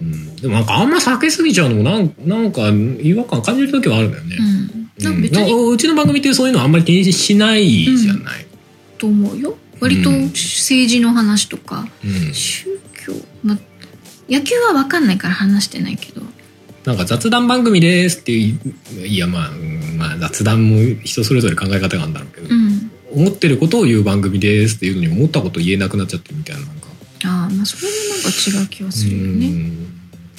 [0.00, 2.68] うん、でもなんかあんま避けすぎちゃうのもなんなんか
[3.02, 4.36] 違和感感じる時はあるんだよね、
[5.00, 5.30] うん。
[5.30, 8.46] なんうちの番組ってそういうのあんまり気にしないじゃない、
[8.98, 9.56] と思うよ。
[9.80, 10.24] 割とうん。
[10.26, 12.34] 政治の話とか、うん。
[12.34, 12.66] 宗
[13.06, 13.58] 教、まあ、
[14.28, 16.22] 野球は分かんないから話してないけど。
[16.84, 18.58] なんか雑談番組ですってい
[19.04, 22.90] いやまあうんまあ雑談も人それぞれ考え方があるんだろうけど、うん。
[23.12, 26.62] 思ってることを言う番組ですっていうのに思ったこと言えなくなっちゃってるみたいな
[27.24, 29.46] ああまあそれもなんか違う気がするよね。
[29.46, 29.54] うん。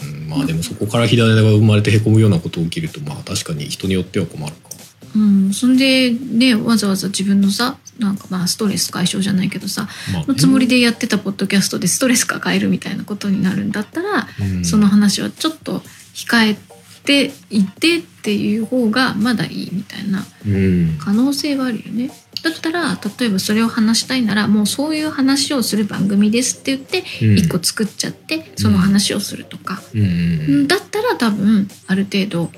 [0.02, 0.30] うん。
[0.30, 4.70] まあでもそこから火種が生まれてへこむようなこと起きるとまあ確かに人によっては困るか。
[5.16, 5.54] うん。
[5.54, 10.26] そんでねわざわざ自分のさなんかまあストレス解消じゃないけどさまあね。
[10.28, 14.66] のつもりでやってたポッドキャストでストレス抱えるみたいなことになるんだったら、うん。
[14.66, 15.80] その話はちょっと
[16.14, 16.58] 控え
[17.04, 20.98] ていってっていう方がまだいいみたいなうん。
[21.00, 22.12] 可能性はあるよね。
[22.44, 27.38] だったら例えばそれを話したいならもうそういう話をする番組ですって言ってうん。
[27.38, 30.02] 一個作っちゃってその話をするとか、うん。
[30.02, 32.52] うんだったら多分ある程度、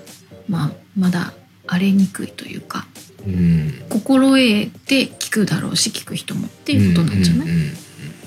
[0.48, 1.34] まあ、まだ
[1.68, 2.88] 荒れにくいというか
[3.26, 3.74] うん。
[3.90, 7.48] 心得て聞くだろうし聞く人もっていうことなんじゃない、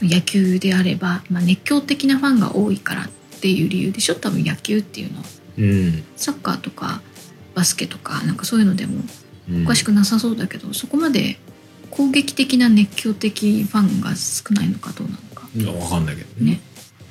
[0.03, 3.09] 野球であれば、まあ、熱狂的なファンが多いからっ
[3.41, 4.15] ていう理由でしょ？
[4.15, 5.25] 多分野球っていうのは。
[5.59, 6.05] うん。
[6.17, 7.03] サッカーとか
[7.55, 9.09] バスケとかなんかそういうのでもうん
[9.65, 11.39] おかしくなさそうだけど、そこまで
[11.91, 15.49] 攻撃的な熱狂的ファンが少ないのかどうなのか。
[15.57, 16.53] いやわかんないけどね。
[16.53, 16.61] ね。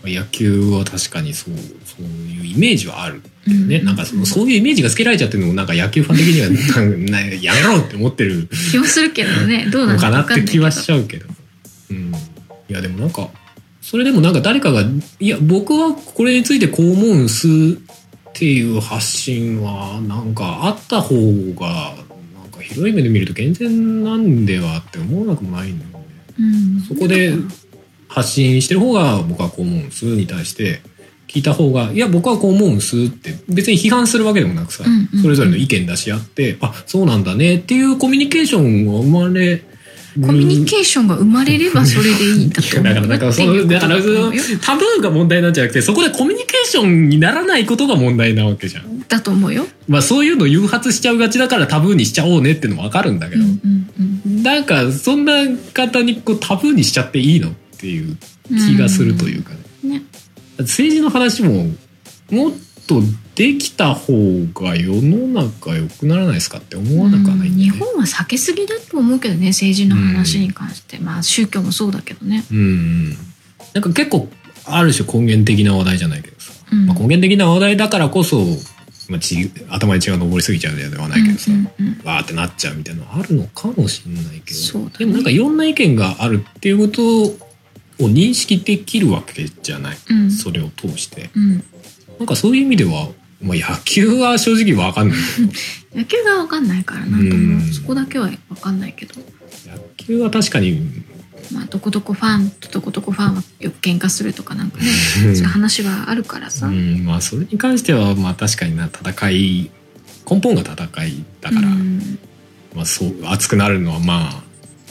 [0.05, 1.53] 野球は確かにそう
[1.85, 3.85] そういうイメージはあるけどね、うん。
[3.85, 6.49] なんかそのそういうイメージがつけられちゃってるのもなんか野球ファン的には
[7.09, 9.67] ななやめろって思ってる気はするけどね。
[9.71, 11.27] どうなのかなって気はしちゃうけど、
[11.91, 12.17] うん、い
[12.67, 13.29] やでもなんか
[13.81, 14.83] それでもなんか誰かが
[15.19, 21.15] いや僕はこれについてこう思うんすっていう発信はなんかあった方
[21.53, 21.95] が
[22.63, 26.05] 広い目で見ると健全なんではって思わなくもないんだよね。
[26.39, 26.81] うん。
[26.81, 27.33] そこで
[28.07, 30.81] 発信してる方が僕はこう思うんすに対して
[31.27, 35.21] 聞いた方がいや僕はこう思うんすって別に批判するわけでもなくさ、うんうんうん。
[35.21, 39.63] それぞれの意見出し合ってあそうなんだねっていうコミュニケーションが生まれ
[40.21, 43.65] コミュニケーションが生まれればそれでいいんだと思うだから、だかその、の
[44.61, 48.99] タブーが問題なんじゃなくて、そこでコミュニケーションにならないことが問題なわけじゃん。
[49.07, 49.65] だと思うよ。
[49.87, 53.87] まあ、そういうの誘発しちゃうがちだからタブーにしちゃおうねってのもわかるんだけど、うんうん
[54.25, 55.33] うんなんか、そんな
[55.73, 58.17] 方にこうタブーにしちゃっていいのっていう
[58.49, 59.51] 気がするというか
[59.83, 59.99] ね。
[59.99, 60.01] ね。
[60.59, 61.67] 政治の話も、
[62.29, 62.51] もっ
[62.87, 63.01] と
[63.35, 64.13] できた方
[64.53, 67.69] が世の中良くならないですかって思わなくはないんだ日。
[67.69, 72.43] 本は避けすぎだと思うけどね政治の話に関して、まあ宗教もそうだけどね。
[72.51, 72.57] うん。
[72.57, 73.09] うん。
[73.73, 74.29] なんか結構、
[74.65, 76.53] ある種根源的な話題じゃないけどさ。
[76.71, 76.85] うん。
[76.85, 78.45] まあ、根源的な話題だからこそ、
[79.09, 82.07] まあ、ち頭に血が上りすぎちゃうではないけどさ、うんうんうん。
[82.07, 84.95] わーってなっちゃうみたいなのあるのかもしれないけど、そうだね。
[84.99, 87.37] でもなんかいろんな意見があるっていうことを
[87.99, 90.31] 認識できるわけじゃない、うん。
[90.31, 91.29] それを通して。
[91.35, 91.63] うん
[92.19, 93.09] なんかそういう意味では、
[93.41, 95.17] まあ、野球は正直わかんない。
[95.91, 97.57] け 野球が分かんないからなんとうん。
[97.57, 99.21] もそこだけは分かんないけど、ど
[99.69, 100.81] 野球は確かに、
[101.51, 104.87] まあ、どこどこファンとどこどこファンはよく喧嘩するとかなんかね
[105.25, 105.35] うん。
[105.35, 106.67] そういう話はあるからさ。
[106.67, 109.71] うん、まあそれに関してはまあ確かにな戦い
[110.29, 112.17] 根本が戦いだから、うん。
[112.75, 114.43] まあ、そう熱くなるのはまあ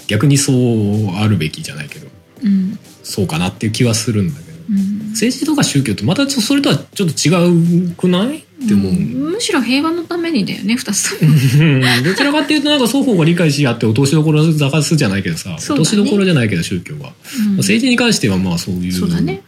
[0.07, 2.09] 逆にそうあるべきじゃないけど。
[2.45, 2.79] うん。
[3.03, 4.41] そうかなっていう気はするんだ
[5.11, 8.39] 政治とか宗教ってまたそれとはちょっと違うくない？
[8.39, 11.33] って思う、うんむしろ平和のためにだよね2つとも。
[11.33, 12.05] うん。
[12.05, 15.57] どちらかっていうとなんか双方が理解し合って落としどころを探すじゃないけどさ、ね。
[15.57, 17.13] 落としどころじゃないけど宗教は、
[17.49, 17.57] うん。
[17.57, 19.43] 政治に関してはまあそういうそうだね。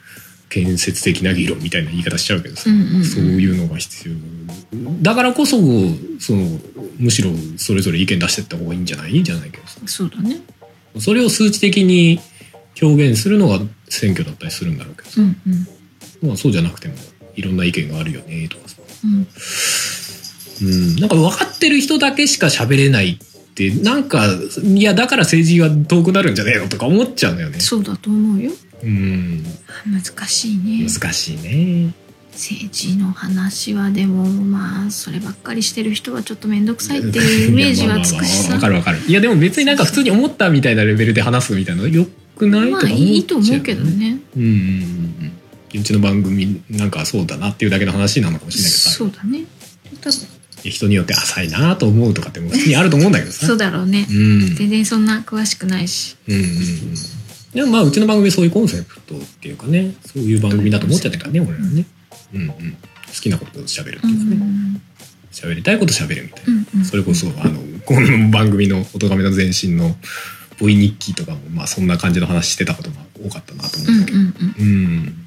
[0.48, 3.04] 建設的な議論みたいな言い方しちゃうけどさ、うんうんうん。
[3.04, 4.14] そういうのが必要。
[5.02, 5.58] だからこそ
[6.18, 6.58] その
[6.98, 9.22] むしろそれぞれ意見出してった方がいいんじゃない？
[9.22, 9.78] じゃないけどさ。
[9.86, 10.40] そうだね。
[10.98, 12.18] それを数値的に
[12.80, 16.94] 表現するのが選挙だったりするんだろうけどさ、うんうんまあ、そうじゃなくても
[17.36, 19.26] いろんな意見があるよねとかさ、うん
[20.62, 24.24] うん、なんか分かってる人だけしか喋れないってなんか
[24.62, 27.60] いやだから政治が遠くなるんじゃねえのとか思っちゃうんだよね。
[27.60, 28.50] そうだと思うよ。
[28.82, 29.44] うん
[29.86, 30.88] 難しいね。
[30.88, 31.94] 難しいね。
[32.32, 38.98] 政治の話はでもまあそればっかりしてる人はちょっと面倒くさいっていうイメージはつくしさ わかるわかる。
[39.06, 42.70] いやでも別になんか普通に思ったみたいなレベルで話すみたいなのよくない？
[42.70, 43.84] まあいいと思うけど。
[43.84, 44.54] ねうんうんうん
[45.74, 45.80] うん。
[45.80, 49.44] うちの番組なんかそうだなっていうだけの話なのかもしれないけどさそうだね
[50.00, 53.46] 多分人によって浅いなと思うとかっても普通にあると思うんだけどさ。
[53.46, 54.54] そうだろうねうん。
[54.54, 56.54] 全然そんな詳しくないしうんうんうん。
[57.54, 61.86] でもまあうちの番組そういうコンセプトっていうかね、そういう番組だと思っちゃってるからね、俺らね。
[62.34, 62.48] うんうん。
[62.48, 62.56] 好
[63.20, 64.36] きなことを喋るってういうかね。
[64.36, 64.82] ん
[65.32, 66.52] 喋りたいこと喋るみたいな。
[66.52, 69.96] うんうんそれこそ、あの、この番組の「おとがめの前身」の
[70.58, 74.18] ボイ日記とかも、まあそんな感じの話してたことが多かったなと思うんうんだけど。
[74.18, 74.24] うん。
[74.24, 75.26] うんうん。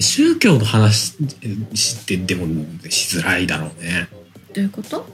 [0.00, 2.46] 宗教の話ってでも
[2.88, 4.08] しづらいだろうね。
[4.54, 5.06] どういうこと？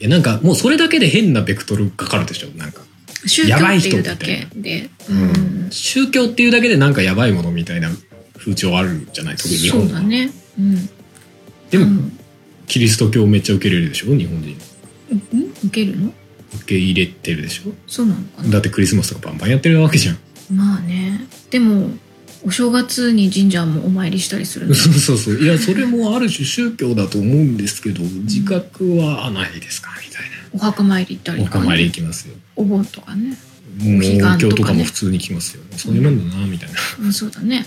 [0.00, 2.48] いやなんかもうそれだけで変なベクトルかかるでしょ。
[2.56, 2.82] なんか。
[3.26, 4.88] 宗教っていうだけで。
[5.10, 7.90] うん、宗教っていうだけでなんかやばいものみたいな
[8.36, 9.36] 風潮あるじゃない？
[9.36, 9.88] 特に日本は。
[9.88, 10.30] そうだね。
[10.58, 10.88] うん。
[11.70, 12.18] でも、うん。
[12.66, 14.16] キリスト教めっちゃ受け入れるでしょ？
[14.16, 14.56] 日本人。
[15.10, 15.52] うん？
[15.64, 16.12] 受けるの？
[16.54, 17.72] 受け入れてるでしょ？
[17.86, 18.50] そうなのかな？
[18.50, 20.18] だってクリスマスとかバンバンやってるわけじゃん。
[20.54, 21.26] まあね。
[21.50, 21.90] でも
[22.44, 24.74] お正月に神社もお参りしたりするの？
[24.74, 25.34] そうそうそう。
[25.36, 29.90] いやそれもある種宗教だと思うんですけど自覚はないですか？
[30.06, 32.34] みたいお墓参り行ったなりとか、ね、お墓参り行きますよ。
[32.54, 33.36] お盆とかね？
[33.78, 35.62] もう彼岸ととかも普通に来ますよ。
[35.72, 36.76] そういうもんだなみたいな。
[37.00, 37.12] うん。
[37.12, 37.66] そうだね。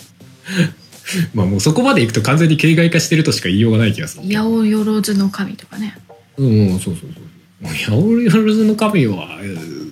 [1.34, 4.24] まあもうそこまで行くと完全に形骸化してるとしか言いようがない気がする。
[4.24, 5.98] 八百万の神とかね？
[6.38, 7.24] うんそうそうそう
[7.62, 7.92] もう八
[8.30, 9.90] 百万の神はえー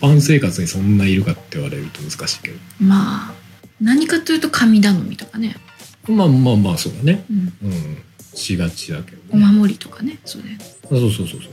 [0.00, 2.58] 一般生活にそんないるかって言われると難しいけど。
[2.80, 3.34] まあ
[3.82, 5.56] 何かというと神頼みとかね、
[6.08, 7.24] まあまあまあそうだね。
[7.30, 8.02] うん、うん。
[8.34, 10.18] しがちだけどおね守りとかね。
[10.24, 10.64] そうだよね。
[10.84, 11.48] あそうそうそうそ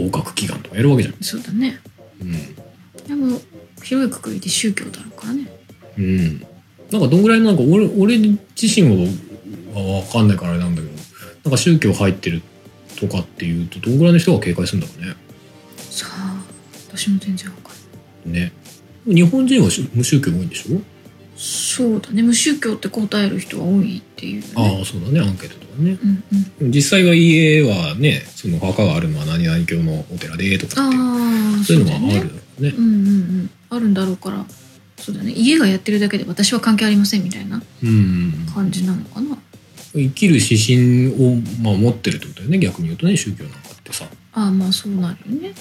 [0.00, 0.04] う。
[0.04, 1.14] 合格祈願とかやるわけじゃん。
[1.20, 1.80] そうだね。
[2.20, 2.54] うん。
[3.08, 3.40] でも
[3.82, 5.50] 広いくくりで宗教だろうからね。
[5.98, 6.46] うん。
[6.92, 9.10] なんかどんぐらいなんか俺俺自身は
[9.74, 10.94] 分かんないからあれなんだけど。
[11.44, 12.42] なんか宗教入ってる
[13.00, 15.14] とかっていうとどんぐらいの人が警戒するんだろうね。
[15.76, 16.42] さあ
[16.88, 17.72] 私も全然わか
[18.26, 18.42] んない。
[18.42, 18.52] ね。
[19.06, 20.80] 日本人はし無宗教が多いんでしょ、
[21.36, 22.22] そうだね。
[22.22, 25.20] 無宗教って答える人は多いっていう、ね、ああそうだね。
[25.20, 25.98] アンケートとかね。
[26.02, 26.24] うん
[26.60, 26.70] うん。
[26.70, 30.96] 実際は家はねその墓があるのは何々教のお寺でとかって
[31.64, 32.68] そういうのはあるだろうね。
[32.68, 33.08] うんうんう
[33.44, 33.50] ん。
[33.70, 34.44] あるんだろうから。
[34.98, 35.32] そうだね。
[35.32, 38.46] 家がやってるだけで私は関係ありませんみたいなうん。
[38.54, 39.38] 感じなのかな
[39.92, 42.58] 生きる指針を、まあ、持ってるってことだよね。
[42.58, 44.06] 逆に言うとね宗教なんかってさ。
[44.32, 45.52] ああまあそうなるよね。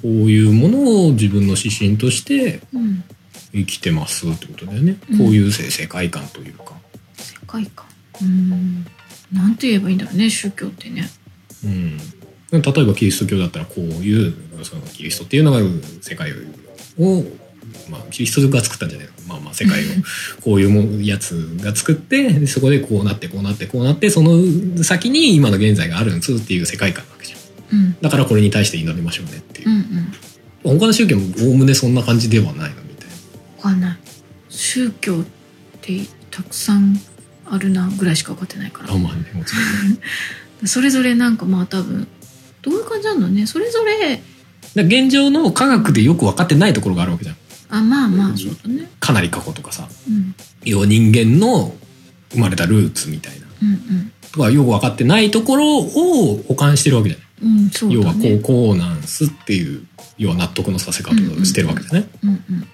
[0.00, 3.04] こういうものを自分の指針としてうん。
[3.52, 6.72] 生きてますってことだよね、うんこういう世世界観というか、
[7.14, 7.86] 世界観。
[8.20, 8.84] うん。
[9.32, 11.08] なんて言えばいいんだろうね宗教ってね。
[11.64, 11.96] うん、
[12.50, 15.60] 例えばキリスト教だったらこういうそのキリストっていうのが
[16.00, 16.32] 世界
[16.98, 17.24] を、
[17.88, 19.88] まあ、キリストが作ったんじゃないのまあまあ世界を。
[20.42, 26.34] こういうやつが作ってでそこでこうなってこうなってこうなってその先に今の現在があるんです。
[26.34, 27.78] っていう世界観なわけじゃん。
[27.78, 27.96] うん。
[28.00, 29.70] だからこれに対して祈りましょうねっていう。
[29.70, 30.78] うんうん。
[30.78, 33.14] 他の宗教もおおむねそんな感じではないのみたいな。
[33.56, 33.98] わかんない。
[34.48, 35.24] 宗教っ
[35.80, 37.00] てたくさん
[37.46, 38.92] あるなぐらいしか分かってないから。
[38.92, 39.98] あまあねもちろん。
[40.66, 42.06] それぞれなんかまあ多分
[42.62, 43.46] どういう感じなのね。
[43.46, 44.22] それぞれ
[44.74, 47.36] 現状の科学でよく分かってないところがあるわけじゃん
[47.70, 48.88] あまあまあそうだね。
[49.00, 50.34] かなり過去とかさうん。
[50.64, 51.74] 要は人間の
[52.32, 53.46] 生まれたルーツみたいな。
[53.62, 59.86] うんとかよく分かってないところを保管してるわけじゃない、うんうんそう要はこうこうなんすっていう
[60.18, 62.66] 要は納得のさせ方をしてるわけだかうんうん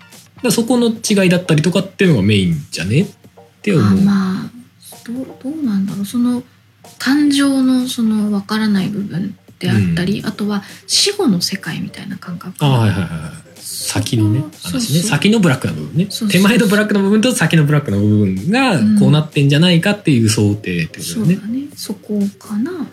[0.42, 3.02] らそこの違いだったりとかっていうのがメインじゃね？
[3.02, 3.06] っ
[3.60, 4.50] て思あう、まあ
[5.04, 6.06] どうどうなんだろう。
[6.06, 6.42] その
[6.98, 12.54] 誕生のその分からない部分であったり、あとは死後の世界みたいな感覚。
[12.64, 13.10] ああはいはいはい
[13.70, 15.00] 先のね話ね。
[15.00, 16.08] 先のブラックな部分ね。
[16.28, 21.68] 手前のブラックの部分と先のブラックの部分がこうなってんじゃないかっていう想定ってことだよね。
[21.76, 22.88] そこかな。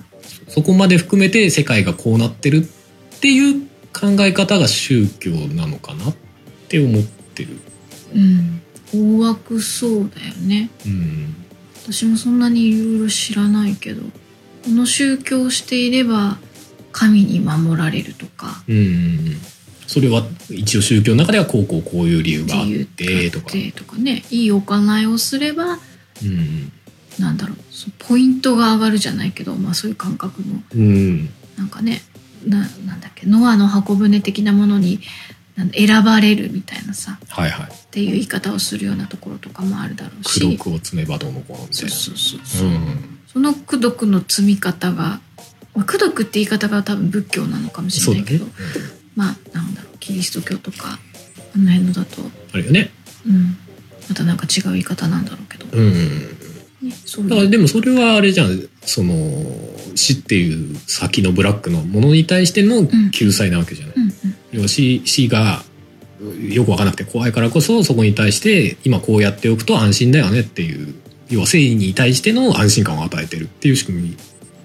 [0.48, 3.62] そこまで含めて世界がこうなってるっていう
[3.92, 6.16] 考え方が宗教なのかなっ
[6.68, 7.58] て思ってる。
[8.13, 8.62] うん。
[8.94, 10.70] 大枠そうだよね。
[10.86, 11.36] うん。
[11.84, 14.10] 私もそんなにいろいろ知らないけどこ
[14.72, 16.38] の宗教をしていれば
[16.92, 18.63] 神に守られるとか。
[18.68, 19.38] うん。
[19.88, 23.52] それは一応宗教の中ではこうこうこういう理由があっってとか。
[23.52, 25.80] てとかねいい行いをすれば
[26.23, 26.71] うん。
[27.17, 31.30] なんだろうそポイントが上がるじゃないけど、まあ、そういう感覚もうん。
[31.58, 32.02] なんかね
[32.45, 35.00] ななんだっけノアの箱舟的なものに
[35.73, 37.67] 選ばれるみたいなさはいはい。
[37.71, 41.89] っていう言い方をするようなところとかもあるだろう苦し毒を積めばどうのこうのみたいな。
[41.89, 43.19] そうそうそうそう、うん。
[43.32, 45.21] その功徳の積み方が、
[45.73, 48.45] まあ、功徳って言い方が多分仏教なのかもしれないけど、。
[49.18, 51.00] まあなんだろうキリスト教とか
[51.56, 52.22] あの辺のだと、
[52.54, 52.92] あるよね。
[53.26, 53.58] うん、
[54.08, 55.94] またなんか違う言い方なんだろうけど、うん。
[56.82, 58.70] ね、そうだからでもそれはあれじゃん。
[58.82, 59.14] その
[59.96, 63.96] 死っていう先のブラックのものに対しての救済なわけじゃない。
[63.98, 64.12] うんうん
[64.52, 65.64] 要は死死が
[66.50, 70.96] よく分からなくて怖いからこそそこに対して今こうやっておくと安心だよねっていう
[71.30, 74.18] 要は生に対しての安心感を与えてるっていう仕組み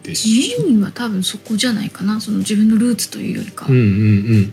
[0.02, 0.82] でしょ。
[0.82, 2.20] は多分そこじゃないかな。
[2.20, 3.66] その自分のルーツというよりか。
[3.66, 3.94] は、うんうんうん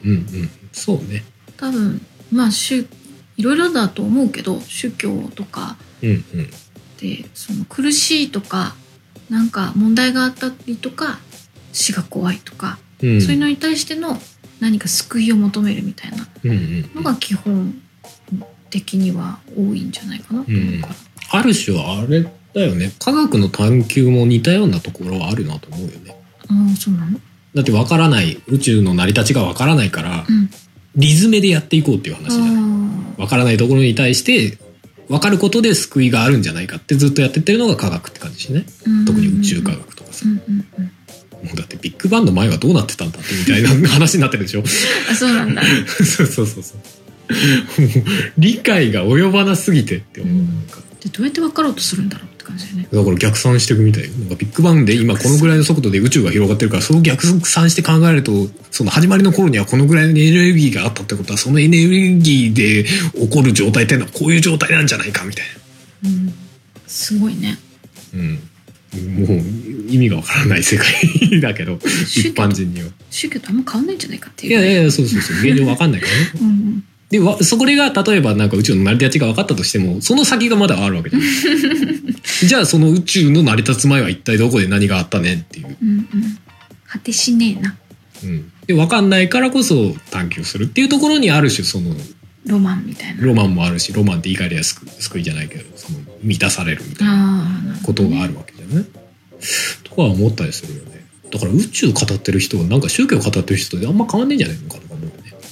[0.04, 0.50] うんうん。
[0.72, 1.24] そうね。
[1.58, 2.86] 多分まあ宗
[3.38, 6.24] いろいろだと思うけど宗教とかうんうん。
[7.00, 8.76] でその苦しいとか
[9.30, 11.20] なんか問題があったりとか
[11.72, 13.22] 死が怖いとか、うん。
[13.22, 14.18] そういうのに対しての
[14.60, 17.82] 何か救いを求めるみたいなうんうんのが基本
[18.70, 22.92] 的には多いんじゃないかなと思うから、ある種あれだよね。
[23.00, 26.16] 科学の探求も似たようなところはあるなと思うよね。
[26.48, 27.20] ああそうなの。
[27.56, 30.50] だって分からない宇宙の成り立ちが分からないからうん。
[30.96, 32.52] リズメでやっていこうっていう話じゃない。
[32.54, 32.60] あ
[33.18, 34.58] 分からないところに対して
[35.08, 40.26] 分かることで救いがあるんじゃないかってずっとやってってるのが科学って感じしねあ特に宇宙科学とかさ。
[40.26, 40.92] うんうんうん。
[41.48, 44.64] もうだってビッグバンの前はどうなってたんだってみたいな話になってるでしょ？
[45.10, 45.64] あそうなんだ。
[46.04, 46.78] そうそうそうそう。
[48.38, 50.46] 理解が及ばなすぎてって思う、うん。
[50.48, 52.88] なんかでどうやって分かろうとするんだろうって感じだよね。
[52.92, 58.32] だから逆算していくみたいよなんかビッグバンで今このぐらいの速度で宇宙が広がってるからその逆算して考えると
[58.72, 65.46] その始まりの頃にはこのぐらいのエネルギーがあったってことはそのエネルギーで起こる状態っていうのはこういう状態なんじゃないかみたい
[66.06, 66.34] うん。
[66.88, 67.58] すごいね。
[68.14, 69.40] な、うん、もう
[69.92, 72.88] 意味がわからない世界だけど一般人には。
[73.12, 74.54] 宗教とあんま変わんないんじゃないかっていう。
[74.54, 75.38] いやいやいやそうそうそう。
[75.38, 76.32] 現状わかんないからね。
[76.42, 81.22] うんうんでわそこれが例えばなんか宇宙の成り立ちが分かったとしてもその先がまだあるわけじゃん。
[82.48, 86.38] じゃあその宇宙の成り立つ前は一体どこで何があったねっていう、うんうん。
[86.88, 87.76] 果てしねえな。
[88.24, 91.96] うん、で分かんないからこそ探求するっていうところにある種その
[92.46, 93.24] ロマンみたいな。
[93.24, 98.10] ロマンもあるしロマンって言い換えりゃ救救いじゃないけどその満たされるみたいなああなるほどね。
[98.10, 98.86] ことがあるわけじゃない、
[99.84, 101.06] とかは思ったりするよね。
[101.32, 104.89] だから宇宙語ってる人はなんか宗教語ってる人とあんま変わんねえんじゃないのかとか思うよね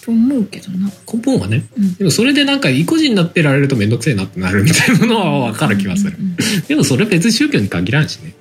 [0.08, 0.90] と思うけどな。
[1.12, 1.66] 根本はね。
[1.78, 1.96] うん。
[1.96, 6.16] でもそれでなんか意固地になってられると面倒くせえなってなるみたいなのは分かる気はする。
[6.18, 8.34] うんうんでもそれ別に宗教に限らんしね。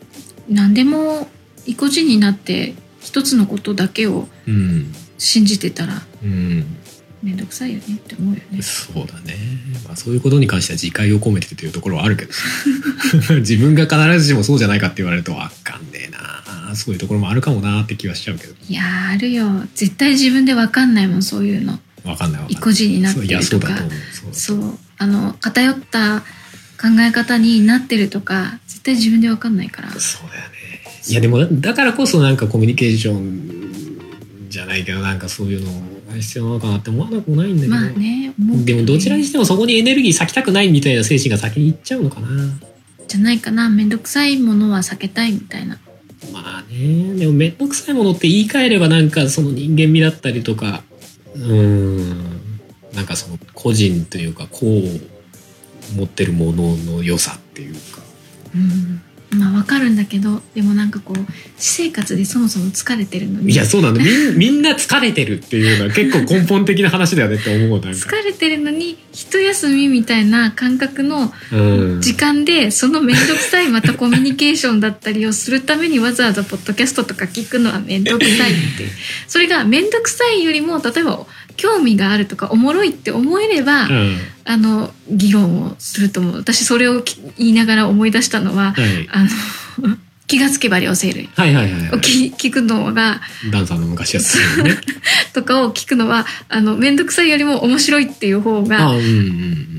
[0.49, 1.29] うん何でも
[1.67, 4.95] 意固地になって一つのことだけをうん。
[5.19, 6.77] 信じてたらうん
[7.23, 8.63] めんどくさいよねって思うよね。
[8.63, 9.35] そうだね、
[9.85, 12.43] まあ、そういうことに関しては自戒を込めてというところはあるけどさ。
[13.41, 16.36] 自分が必ずしもそうじゃないかって言われると分かんねえな
[16.75, 18.55] そういうところもあるかもなって気はしちゃうけど。
[18.69, 19.47] いやーあるよ。
[19.75, 21.79] 絶対自分で分かんないもんそういうの。
[22.05, 22.47] 分かんない。
[22.49, 23.69] 意固地になってるとか。
[24.33, 29.91] そうあの偏った考え方になってるとか絶対自分で分かんないから。
[29.93, 30.57] そうだよね。
[31.09, 35.71] いやでもだだからこそなんかコミュニケーションじゃないけどなんかそういうの
[36.11, 38.65] が必要なのかなって思わなくもないんだけど、まあねね。
[38.65, 42.29] でもどちらにしてもそこにエネルギー割きたくないみたいな精神が先にいっちゃうのかな。
[43.07, 43.69] じゃないかな。
[43.69, 45.79] めんどくさいものは避けたいみたいな
[46.33, 50.83] まあねでも面倒くさいものって言い換えればなんかその人間味だったりとか
[51.35, 52.37] うーん。
[52.95, 58.01] なんかその個人というかこう持ってるものの良さっていうか。
[58.55, 59.03] うん
[59.37, 61.21] まあ分かるんだけどでもなんかこう
[61.57, 63.53] 私生活でそもそも疲れてるのに。
[63.53, 71.57] いやそうなんだみん みんな疲れてるっていうのは結構根本的な話だよねって思うなん疲か、れてるのに一休みみたいな感覚のう
[71.97, 78.89] ん、時間でその面倒くさいまたコミュニケーションだったりをするためにわざわざポッドキャストとか聞くのは面倒くさいって
[79.27, 84.17] それが面倒くさいよりも例えば興味があるとかおもろいって思えれば、うん。
[84.49, 86.37] あの議論をすると思う。
[86.37, 89.25] 私それをき言いながら思い出したのははい、あ
[89.89, 91.91] の 気がつけば両生類はいはいはいはい。
[91.91, 93.21] を聞聞くのが
[93.53, 94.81] ダンさんの昔やってたよね。
[95.33, 99.09] とかを聞くのはあの面倒くさいよりも面白いっていう方あがうんうんう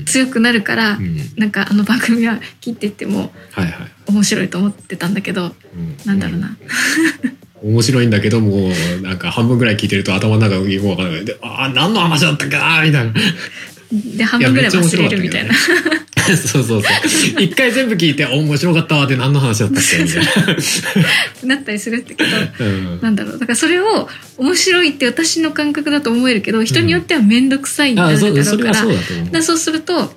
[0.02, 0.04] ん。
[0.06, 1.20] 強くなるから、うん。
[1.36, 3.74] なんかあの番組は聞いててもはいはい、
[4.06, 5.96] 面白いと思ってたんだけどうん。
[6.06, 6.56] なんだろうな、
[7.62, 11.24] 面白いんだけどもうなんか半分ぐらい聞いてると頭の中がよくわからない。
[11.24, 13.12] でああ何の話だったっけなみたいな。
[14.16, 15.54] で半分ぐらい忘れるみたいな。
[16.36, 16.88] そうそうそ
[17.38, 17.42] う。
[17.42, 20.24] 一回全部聞いてあ面白かったわで何の話だったっけみたい
[21.48, 21.54] な。
[21.56, 22.24] ったりするけど。
[22.24, 23.00] な、うん。
[23.00, 23.38] なんだろう。
[23.38, 29.24] だからそれを面白いって私の感覚だと思えるけど人によっては面倒くさいになあるだろそうから,、うだと思う。
[29.26, 30.12] だからそうすると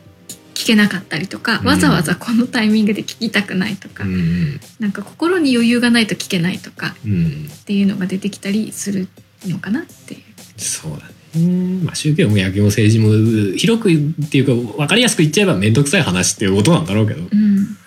[0.62, 1.67] 聞けなかったりとか、うん。
[1.67, 9.08] わざわざこのタイミングで聞きたくないとか、うんなんか心に余裕がないと聞けないとかうん、うん、っていうのが出てきたりする
[9.45, 10.21] のかなっていう。
[10.58, 11.08] そうだ
[11.39, 11.82] ね。
[11.84, 17.21] まあ宗教も野球も政治も広くっていうか分かりやすく言っちゃえば面倒くさい話っていうことなんだろうけど。
[17.21, 17.78] うん。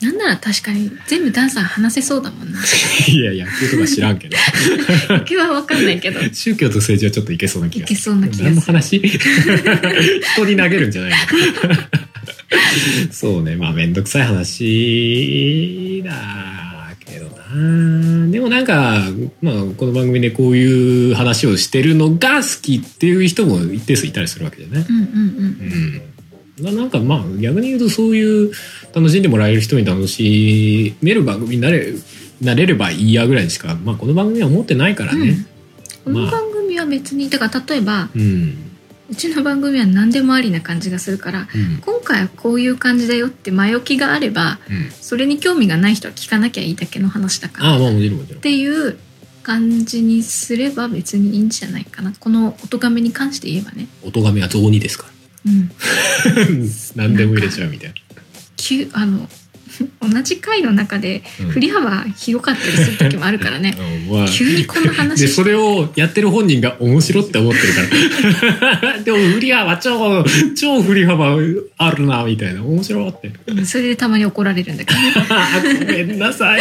[0.00, 2.58] なんなら確かに全部ダンサー話せそうだもんな。
[3.08, 4.36] いや野球とか知らんけど。
[5.08, 6.20] 野球は分かんないけど。
[6.32, 7.94] 宗教と政治はちょっといけそうな気がする。
[7.94, 8.72] いけそうな気が何のする。
[8.74, 9.00] 話？
[10.34, 11.16] 人に投げるんじゃないの？
[13.12, 13.56] そうね。
[13.56, 16.12] まあ面倒くさい話だ
[17.04, 18.26] けどな。
[18.30, 19.02] でもなんか、
[19.42, 24.86] まあ、この番組でこういう話をしてるのが好きっていう人も一定数いたりするわけじゃない？
[24.88, 25.12] うんうんうん。
[26.60, 26.64] うん。
[26.64, 26.90] まあなん。
[26.90, 28.52] かまあ逆に言うとそういう
[28.94, 29.22] 楽しん。
[29.22, 31.92] でもらえる人に楽しめる番組になれ
[32.40, 35.46] なれればいいやぐらいにしか、まあ、この番組は思ってないからね。
[36.04, 38.56] この番組は別にだから例えばうん
[39.14, 48.40] うちの番組は何でもありな感じがするからうん今回はこういう感じだよって前置きがあればうんそれに興味がない人は聞かなきゃいいだけの話だからっああまあもちろんもちろん。
[48.42, 48.98] ていう
[49.44, 53.86] 感じにすれば別にいいんじゃないかなこの音がめに関して言えばね。
[54.02, 55.52] 音がめは雑煮ですから。
[55.52, 55.70] うん、
[56.96, 57.94] 何でも入れちゃうみたい
[58.56, 59.28] 急あの
[60.00, 61.48] 同じ回の中でうん。
[61.50, 63.72] 振り幅広かったりする時もあるからね。
[63.72, 63.84] な。
[63.84, 64.28] うんまあ。
[64.28, 67.74] 急にこんな話でそれをやってる本人が面白って思ってる
[68.60, 68.98] から。
[69.04, 70.24] でも振り幅超
[70.56, 71.36] 超振り幅
[71.78, 72.62] あるなみたいな。
[72.62, 73.32] 面白って。
[73.46, 75.00] うんそれでたまに怒られるんだけど
[75.86, 76.60] ごめんなさい。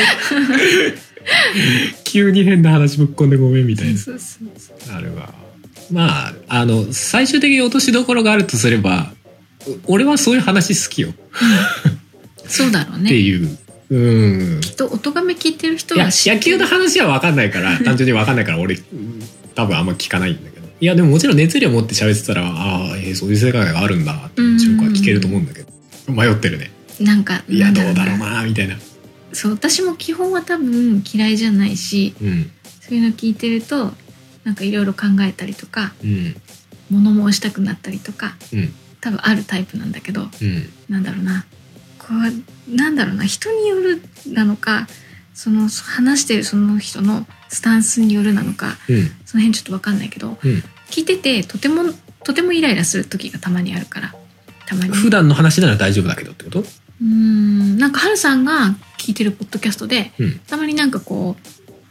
[2.03, 3.97] 急に変な話ぶっ込んでごめんみたいな。
[3.97, 5.43] そうそうそうあれは。
[5.91, 9.11] まああの最終的に落としどころがあるとすれば
[9.85, 11.13] 俺はそういう話好きよ
[12.47, 13.57] そうだろうってねいう、
[13.89, 14.61] うん。
[14.61, 19.19] きっと音がめ聞いてる人いやは野球の話は分かんないから単純に分かんないから俺うん
[19.55, 20.67] 多分あんま聞かないんだけど。
[20.79, 25.71] いやでももちろん熱量持って喋ってたらああ、えーそういう世界があるんだってうん瞬間は聞けると思うんだけど。
[26.11, 26.71] 迷ってるね。
[26.99, 28.77] なんかいやどうだろうななみたいな。
[29.31, 32.51] そう私も基本は多分嫌いじゃないしうん。
[32.81, 33.91] そういうの聞いてると
[34.43, 36.35] なんかいろいろ考えたりとかうん。
[36.89, 38.73] 物申したくなったりとかうん。
[39.01, 40.69] 多分あるタイプなんだけどうん。
[40.89, 41.45] なんだろうな
[42.07, 44.87] こうなんだろうな人によるなのか
[45.33, 49.07] その話してるその人のスタンスによるなのかうん。
[49.25, 50.63] その辺ちょっと分かんないけどうん。
[50.89, 51.83] 聞いててとても
[52.23, 54.13] とてもイライラする時がたまにあるから
[54.67, 54.89] たまに。
[54.93, 56.59] 普段の話なら大丈夫だけどってこと？
[56.59, 60.39] うーんなんかハルさんが聞いてるポッドキャストでうん。
[60.39, 61.35] たまになんかこ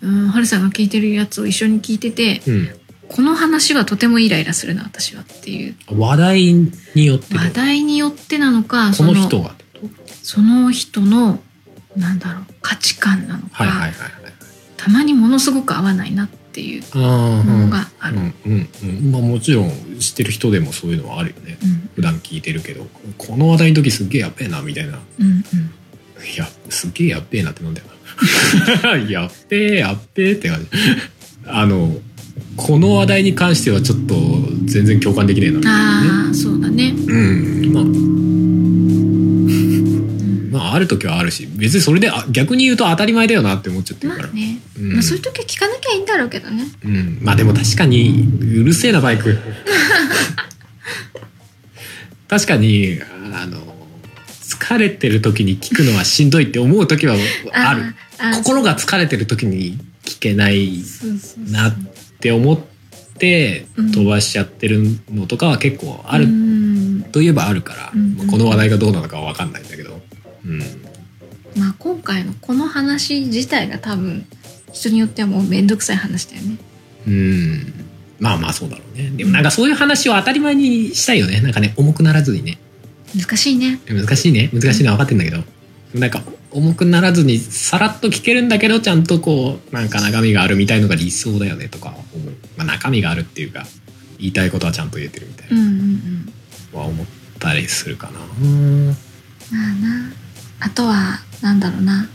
[0.02, 2.68] ううんハルさんが聞いてるやつを一緒に聞いててうん。
[3.08, 6.42] この話はとてもイライラするな私はっていう話題
[6.94, 9.54] によって話題によってなのかこの人が
[10.22, 11.40] その人の
[11.96, 14.32] なんだろう価値観なのか、はいはいはいはい
[14.82, 18.16] たまにものすごく合わないなっていうものがある。
[18.16, 18.34] うん。
[18.44, 18.68] うん。
[18.82, 19.12] うん。
[19.12, 19.70] まあもちろん
[20.00, 21.56] 知ってる人でもそういうのはあるよね。
[21.62, 21.90] うん。
[21.94, 22.88] 普段聞いてるけど。
[23.16, 24.98] この話題の時すっげえやっべえなみたいな。
[25.20, 25.26] うん。
[25.26, 25.42] うん。
[26.34, 27.86] いやすっげえやっべえなってなんだよ
[28.82, 28.96] な。
[29.08, 30.66] やっべえやっべえって感じ。
[31.46, 31.96] あの
[32.56, 34.14] この話題に関してはちょっと
[34.64, 36.02] 全然共感できねえなみたいな。
[36.02, 36.92] ねああそうだね。
[36.92, 37.72] うん。
[37.72, 37.84] まあ
[40.72, 44.92] あある時はあるし別にそれであ逆に言うと当たり前だよなって思っちゃってるから、まあね、うん。
[44.94, 46.64] まあそういう時は聞かなきゃいいんだろうけどね。
[46.84, 49.38] うん、まあでも確かにうるせえなバイク。
[52.28, 52.98] 確かに
[53.34, 53.72] あの
[54.42, 57.16] 疲れてる時に聞くのはしんどいって思う時は
[57.52, 57.94] ある。
[58.34, 60.82] 心が疲れてる時に聞けない
[61.50, 61.76] なっ
[62.20, 62.58] て思っ
[63.18, 66.24] てうん飛ばしちゃってるのとかは結構ある。
[66.24, 67.02] うん。
[67.12, 69.91] といえばあるから、うんまあこの話題がどうなのかは分かんないんだけど、うん、
[71.56, 74.26] まあ今回のこの話自体が多分
[74.72, 76.58] 人によってはもう面倒くさい話だよね。
[77.06, 77.72] うん。
[78.20, 79.10] まあまあそうだろうね。
[79.10, 81.40] でもなんかそういう話を当たり前にしたいよね。
[81.40, 82.58] なんかね重くならずにね。
[83.16, 83.80] 難しいね。
[83.88, 84.50] 難しいね。
[84.52, 85.42] 難しいのは分かってんだけど。
[85.94, 93.64] なんか重くならずにさらっと聞けるんだけどちゃんとこうなんか中身があるみたいのが理想だよねとか思う、まあ、中身があるっていうか
[94.18, 96.26] 言いたいことはちゃんと言えてるみたいうんうんうん。
[96.72, 97.06] なは思っ
[97.38, 98.12] たりするかな。
[98.12, 100.12] まあな。
[100.64, 102.08] あとはなんだろうな。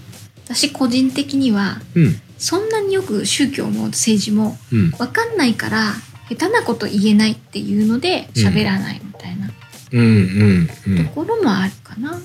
[0.45, 2.21] 私個人的にはうん。
[2.37, 4.91] そんなによく宗教も政治もうん。
[4.91, 5.93] 分かんないから
[6.29, 9.49] 下手なこと言えないっていうので喋らないみたいな。
[9.91, 11.05] うんうんうん。
[11.07, 12.19] ところもあるかな。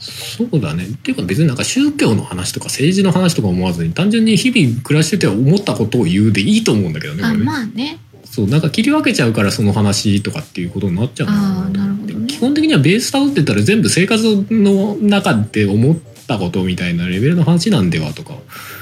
[0.00, 0.86] そうだね。
[0.86, 7.98] っていうか別になんか宗教の話とか政治の話とか思わずに単純に日々暮らしてて思ったことを言うでいいと思うんだけどねこあまあね。
[8.30, 12.26] そうなんか切り分けちゃうからその話とかっていうことになっちゃうあーなるほどね。
[12.28, 15.96] 基本的にはベースたどってったら全部生活の中で思っ
[16.28, 18.34] たことみたいなレベルの話なんではとか。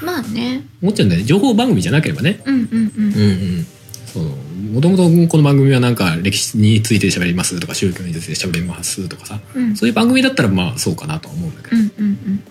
[0.03, 0.63] まあね。
[0.81, 1.25] 思っちゃうんだよね。
[1.25, 2.41] 情報番組じゃなければね。
[2.45, 3.13] うんうんうん。
[3.13, 3.67] うんうん
[4.05, 4.23] そう。
[4.71, 9.39] もともとこの番組はなんか歴史について喋りますとか宗教について喋りますとかさ。
[9.55, 9.75] うん。
[9.75, 11.77] そういう番組だったらまあそうかなとは思うんだけど。
[11.77, 12.43] うんうんうん。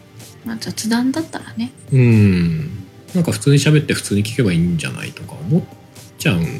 [0.44, 1.70] まあ雑談だったらね。
[1.92, 2.70] うん。
[3.14, 5.62] なんか普通に喋って普通に聞けばいいんじゃないとか思っ
[6.18, 6.50] ちゃうんだ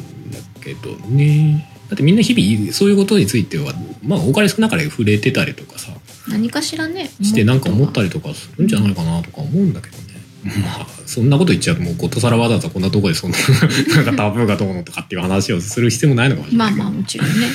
[0.63, 5.93] けどねだってみんな日々そういうことについてはまあ多かれ少なかれ触れてたりとかさ
[6.29, 7.09] 何かしらね。
[7.23, 8.09] してなんか思ったり。
[8.09, 10.03] りとかするんじゃないかなとか思うんだけどね、
[10.45, 13.39] まあそんなこと言っちゃうともうことさらわざわざこんなとこでそんな
[13.97, 17.47] なんかタブーがどうのとかっていう話をする必要もないのかもしれないまあまあもちろんね。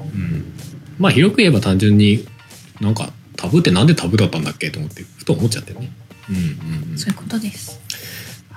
[0.00, 0.44] うん、
[0.98, 2.26] まあ広く言えば単純に
[2.80, 5.90] なんかタブーってなんでタブーだったんだっけと思ってふと思っちゃってね
[6.28, 7.78] うんうん、うんそういうことです。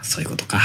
[0.01, 0.61] そういうことか。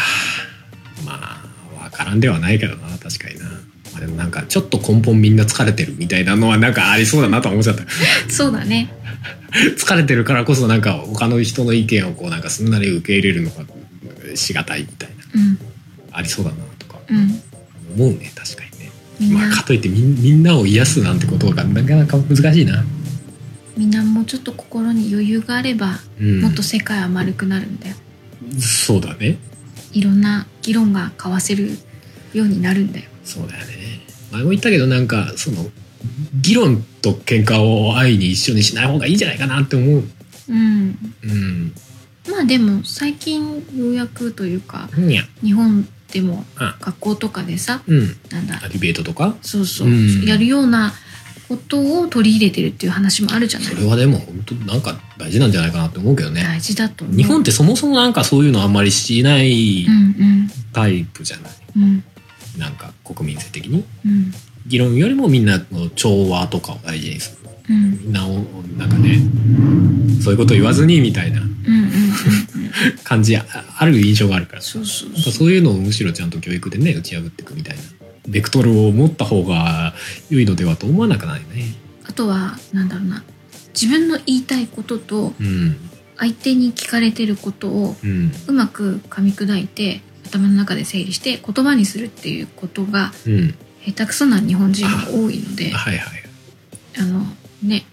[1.05, 1.45] まあ、
[1.77, 3.45] わからんではないけどな、確かにな。
[3.93, 7.85] まあ、でもなんか、ちょっと根本みんな疲れてるみたいなのはなんかありそうだなと思っちゃった。
[8.29, 8.93] そうだね。
[9.79, 13.65] 疲れてるからこそなんか他の人の意見をこうなんかすんなり受け入れるのが
[14.37, 15.17] しがたいみたいな。
[15.35, 15.59] うん
[16.17, 17.43] ありそうだなとかうん。
[17.95, 18.63] 思うね、確か
[19.21, 19.35] にね。
[19.35, 22.85] まあ、かといってみんみんなを癒すなんてことがなかなか難しいな。
[23.77, 26.41] みんなもうちょっと心に余裕があれば、うん。
[26.41, 27.97] もっと世界は丸くなるんだよ。
[28.59, 29.37] そうだね。
[29.97, 31.71] いろんな議論が交わせる
[32.35, 33.07] ようになるんだよ。
[33.25, 33.75] そうだよね。
[34.31, 35.71] 前も言ったけどなんか、その、
[36.41, 40.05] 議論と喧嘩を愛に一緒にしない方がいいんじゃないかなって思う。
[40.51, 40.99] うん。
[41.23, 41.73] うん。
[42.31, 44.91] まあでも最近ようやくというか。
[45.43, 48.17] 日本でもあ学校とかでさうん。
[48.31, 49.37] なんだディベートとか？
[49.43, 50.93] そうそう、うんやるような
[51.49, 53.69] ことを取り入れてるっていう話もあるじゃない？
[53.75, 56.43] それはでも本当なんか大事なんじゃないかなって思うけどね。
[56.43, 57.17] 大事だと思う。
[57.17, 61.83] 日本ってそもそもなんかそういうのあんまりしないうんタイプじゃない、うん。
[61.83, 62.05] うん
[62.59, 63.85] なんか国民性的に。
[64.05, 64.33] うん。
[64.67, 67.51] 議論よりもみんなの調和とかを大事にする。
[67.69, 67.91] うん。
[68.05, 68.45] みんなを
[68.79, 69.21] なんかね
[70.23, 71.41] そういうこと言わずにみたいな。
[71.43, 71.51] うん
[73.05, 73.45] 感じあ
[73.79, 74.83] ある印象があるからそう
[75.51, 77.83] いうのをむしろちゃんと教育でね打ち破っていくみたいな
[78.29, 79.95] ベクトルを持った方が
[80.31, 81.75] 良いのではと思わなくないね。
[82.09, 83.23] あとはなんだろうな。
[83.81, 85.77] 自分の言いたいこととうん。
[86.19, 88.33] 相手に聞かれてることをうん。
[88.49, 93.55] うまく噛み砕いて頭の中で整理して言葉にするっていうことがうん。
[93.85, 96.23] 下手くそな日本人が多いのではいはい。
[96.99, 97.23] あの
[97.63, 97.85] ね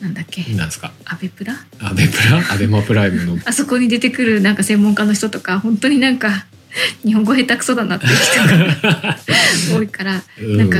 [0.00, 0.42] なんだっけ。
[0.54, 0.92] なんですか？
[1.04, 1.54] アベプラ？
[1.80, 2.54] アベプラ？
[2.54, 3.38] アベマプライムの。
[3.44, 6.46] あそこに出てくるなんか専門家の人とか本当になんか
[7.04, 9.18] 日本語下手くそだなっていう人が
[9.78, 10.78] 多いからなんか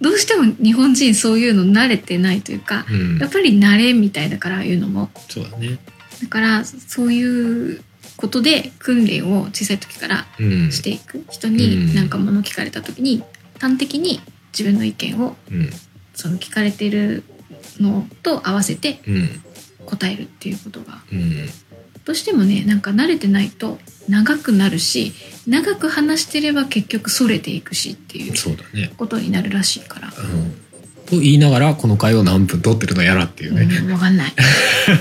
[0.00, 3.18] どうしても日本人そういうの慣れてないというかうん。
[3.18, 5.10] やっぱり慣れみたいだからいうのも。
[5.28, 5.78] そうだね。
[6.22, 7.82] だからそういう
[8.16, 10.72] ことで訓練を小さい時からうん。
[10.72, 11.56] していく人うん。
[11.56, 13.22] に何か物聞かれた時に
[13.58, 14.20] 端的に
[14.52, 15.70] 自分の意見をうん。
[16.14, 17.24] その聞かれてる
[17.80, 19.40] のと合わせてうん。
[19.84, 21.48] 答えるっていうことがうん
[22.08, 23.78] どうしてもねなんか慣れてないと
[24.08, 25.12] 長くなるし
[25.46, 30.08] 長く話してれば結局それていくしっていうそうだねことになるらしいから。
[30.08, 30.64] うん
[31.04, 34.32] と言いながらこの回を何分撮ってるのやらっていうねうん、わかんない。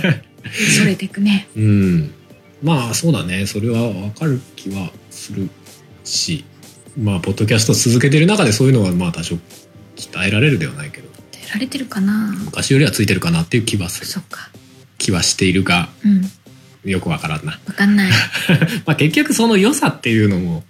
[0.79, 1.47] それていくね。
[1.55, 2.11] うん
[2.63, 5.49] まあそうだねそれは分かる気はする
[6.05, 6.43] し
[6.97, 9.37] まあポッドキャスト続けてる中でそういうのがまあ多少
[9.95, 12.33] 鍛えられるではないけど出られてるかな。
[12.43, 14.49] 昔よりはついてるかなっていう気はするそっか。
[14.97, 16.31] 気はしているがうん。
[16.91, 18.11] よくわからんなわかんない。
[18.85, 20.63] まあ結局その良さっていうのも、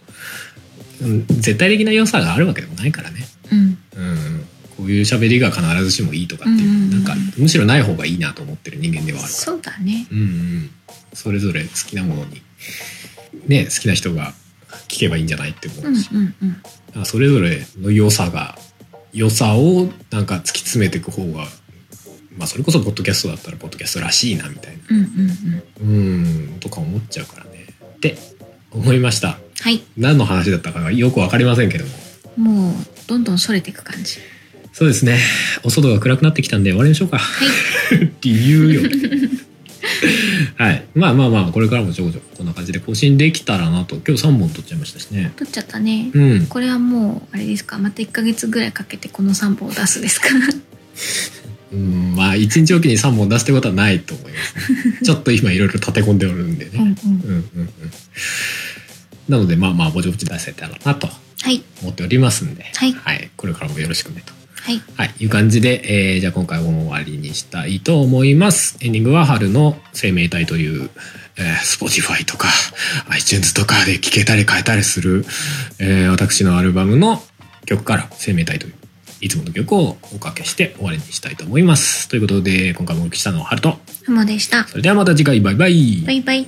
[1.02, 3.78] うん、絶対的な良さがあるわけでもないからねうん。
[3.96, 4.44] うん
[4.78, 10.08] こういう喋りが必ずしもいいとかっていう,、うんうんうんなんかむしろない方がいいなと思ってる人間ではあるからそうだね。
[10.12, 10.70] うんうん、
[11.14, 12.42] それぞれ好きなものに
[13.48, 14.34] ね好きな人が
[14.88, 16.54] 聞けばいいんじゃないって思うんうし、うんうん。
[16.54, 18.58] だからそれぞれの良さが
[19.14, 21.48] 良さをなんか突き詰めていく方が
[22.38, 26.54] まあそれこそポッドキャストだったらポッドキャストらしいなみたいなうんうんうん。
[26.54, 27.66] うんとか思っちゃうからね
[27.96, 28.18] って
[28.72, 29.82] 思いましたはい。
[29.98, 31.86] 何の話だったかがよくわかりませんけど
[32.38, 32.74] ももう
[33.08, 34.18] どんどんそれていく感じ。
[34.74, 35.18] そうですね
[35.64, 37.46] お外が暗くなってきたんで終わりましょうかは
[37.96, 38.12] い。
[38.22, 38.82] 理由よ
[40.58, 46.12] はいまあまあまあこれからもちょこちょここんな感じで更新できたらなと今日3本撮っちゃいましたしね取っちゃったね。
[46.14, 47.80] うんこれはもうあれですか。
[47.80, 50.28] また1ヶ月ぐらいかけてこの3本を出すですか。
[51.72, 56.94] うんまあ1日おきに3本出すってことはないと思います、ね、 ちょっと今いろいろ立て込んでおるんでね、うんうん。
[56.94, 57.70] うん、うんうん
[59.30, 61.10] なのでまあまあぼちぼち出せたらなと
[61.42, 61.62] はい。
[61.82, 62.96] 思っておりますんで、はい
[63.36, 64.34] これからもよろしくねと
[64.68, 64.82] はい。
[64.96, 68.78] はい、いう感じで、えーじゃあ今回も終わりにしたいと思います。
[68.82, 70.90] エンディングは春の生命体という、
[71.38, 72.50] えー、Spotify とか
[73.10, 75.26] iTunes とかで聴けたり変えたりする、
[75.80, 77.22] えー私のアルバムの
[77.66, 78.74] 曲から生命体という
[79.22, 82.08] いつもの曲をおかけして終わりにしたいと思います。
[82.10, 84.66] ということで今回もお聞きしたのは春と、ふもでした。
[84.68, 86.04] それではまた次回バイバイ。
[86.06, 86.48] バイバイ。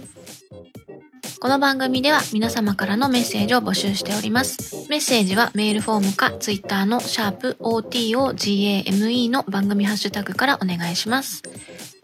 [1.42, 4.88] この番組では皆様からのメッセージを募集しております。
[4.90, 11.42] メッセージはメールフォームかツイッターのシャープ o t o g a m e の番組ハッシュタグからお願いします。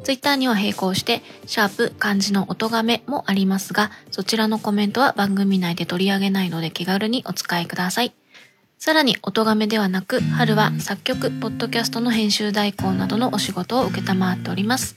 [0.03, 8.13] ツイッターには並行して、シャープ漢字の音がめもありますが、そちらのコメントは番組内で取り上げないので気軽にお使いください。
[8.85, 14.95] さらに、音がめではなく、春は作曲、ポッドキャストの編集代行などのお仕事を承っております。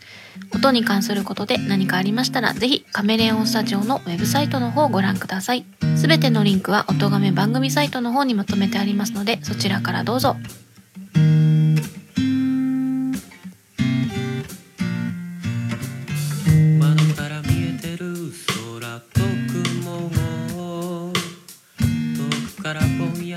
[0.55, 5.65] 音に関することで何かありましたら、是非カメレオンスタジオのウェブサイトの方をご覧ください。
[5.97, 10.37] 全てのリンクは音がめ番組サイトの方にまとめてありますので、そちらからどうぞ。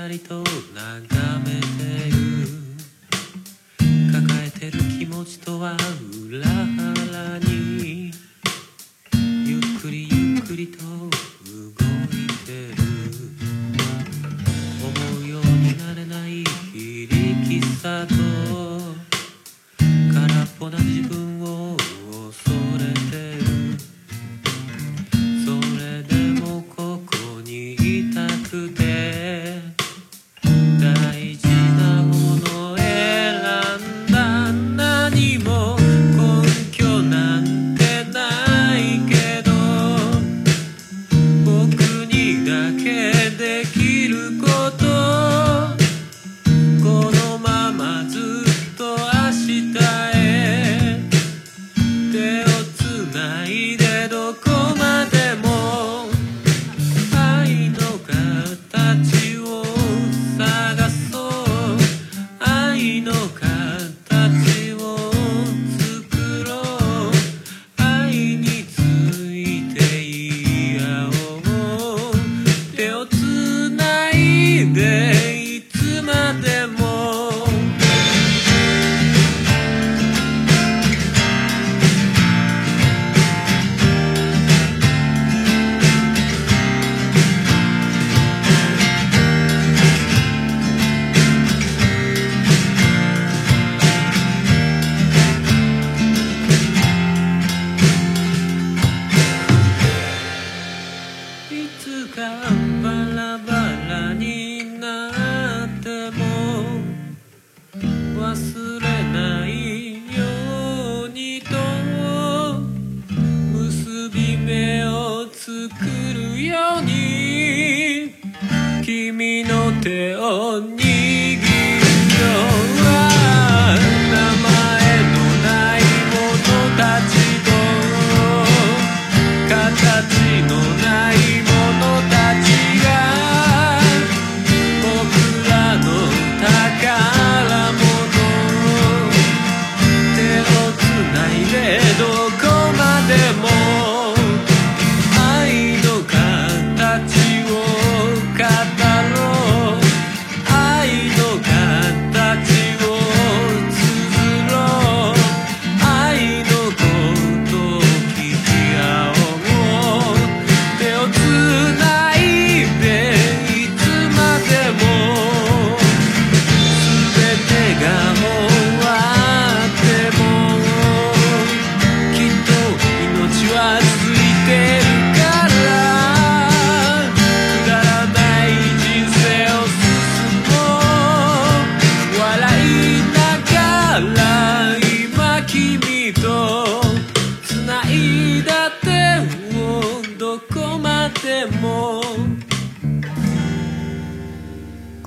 [0.02, 0.44] やりと眺
[1.46, 2.18] めてる
[4.12, 5.76] 抱えてる気持ちとは
[6.28, 8.10] 裏腹に
[9.46, 11.06] ゆっくりゆっくりと動い
[12.44, 12.82] てる
[14.82, 14.90] 思
[15.24, 16.42] うようになれない
[16.72, 18.14] 非力さと
[20.12, 21.31] 空っぽな自分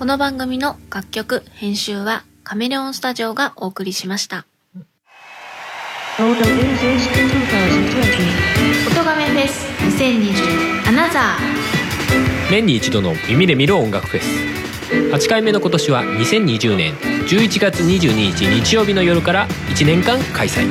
[0.06, 4.45] この番組の楽曲、編集はカメレオンスタジオがお送りしました。
[6.16, 7.28] Photo Musician
[8.86, 8.99] 2020.
[8.99, 11.38] 音画面フェス2020アナザ
[12.51, 16.93] 年に一度の耳で見る音楽フェス8回目の今年は2020年
[17.28, 20.68] 11月22日日曜日の夜から1年間開催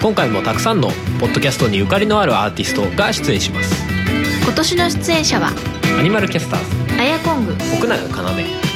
[0.00, 5.50] 今回もたくさんのポッドキャストにゆかりのあるアーティストが出演しますー今年の出演者は
[5.98, 8.08] アニマルキャスターズアヤコング、奥永要。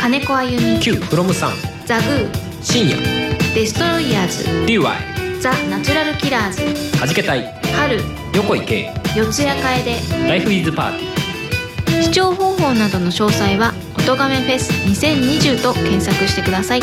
[0.00, 1.52] 金子あゆみ、Q フロムさん
[1.86, 2.28] ザグー、
[2.62, 2.96] 深夜。
[3.54, 7.54] デストロイヤーズ、DY ザ・ナチュラルキラーズ、はじけたい。
[7.74, 8.00] 春、
[8.34, 8.92] 横井圭。
[9.16, 16.80] 四谷楓、ライフイズパーティー視聴方法などの詳細は「音亀フェス2020」と検索してください。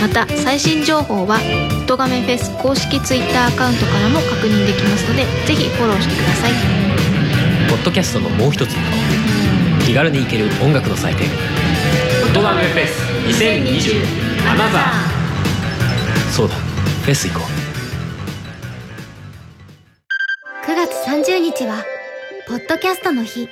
[0.00, 1.40] また最新情報は
[1.84, 6.52] 「音亀フェス」公式 Twitter アカウントからも確認できますのでぜひフォローしてください。
[7.68, 9.27] ポッドキャストのもう一つの顔
[9.88, 11.26] 気軽に行ける音楽の祭典。
[12.28, 13.00] 音ガメフェス
[13.40, 16.30] 2020アナザー。
[16.30, 17.46] そうだフェス行こ
[20.66, 20.70] う。
[20.70, 20.92] 9月
[21.30, 21.82] 30日は、
[22.46, 23.48] ポッドキャストの日。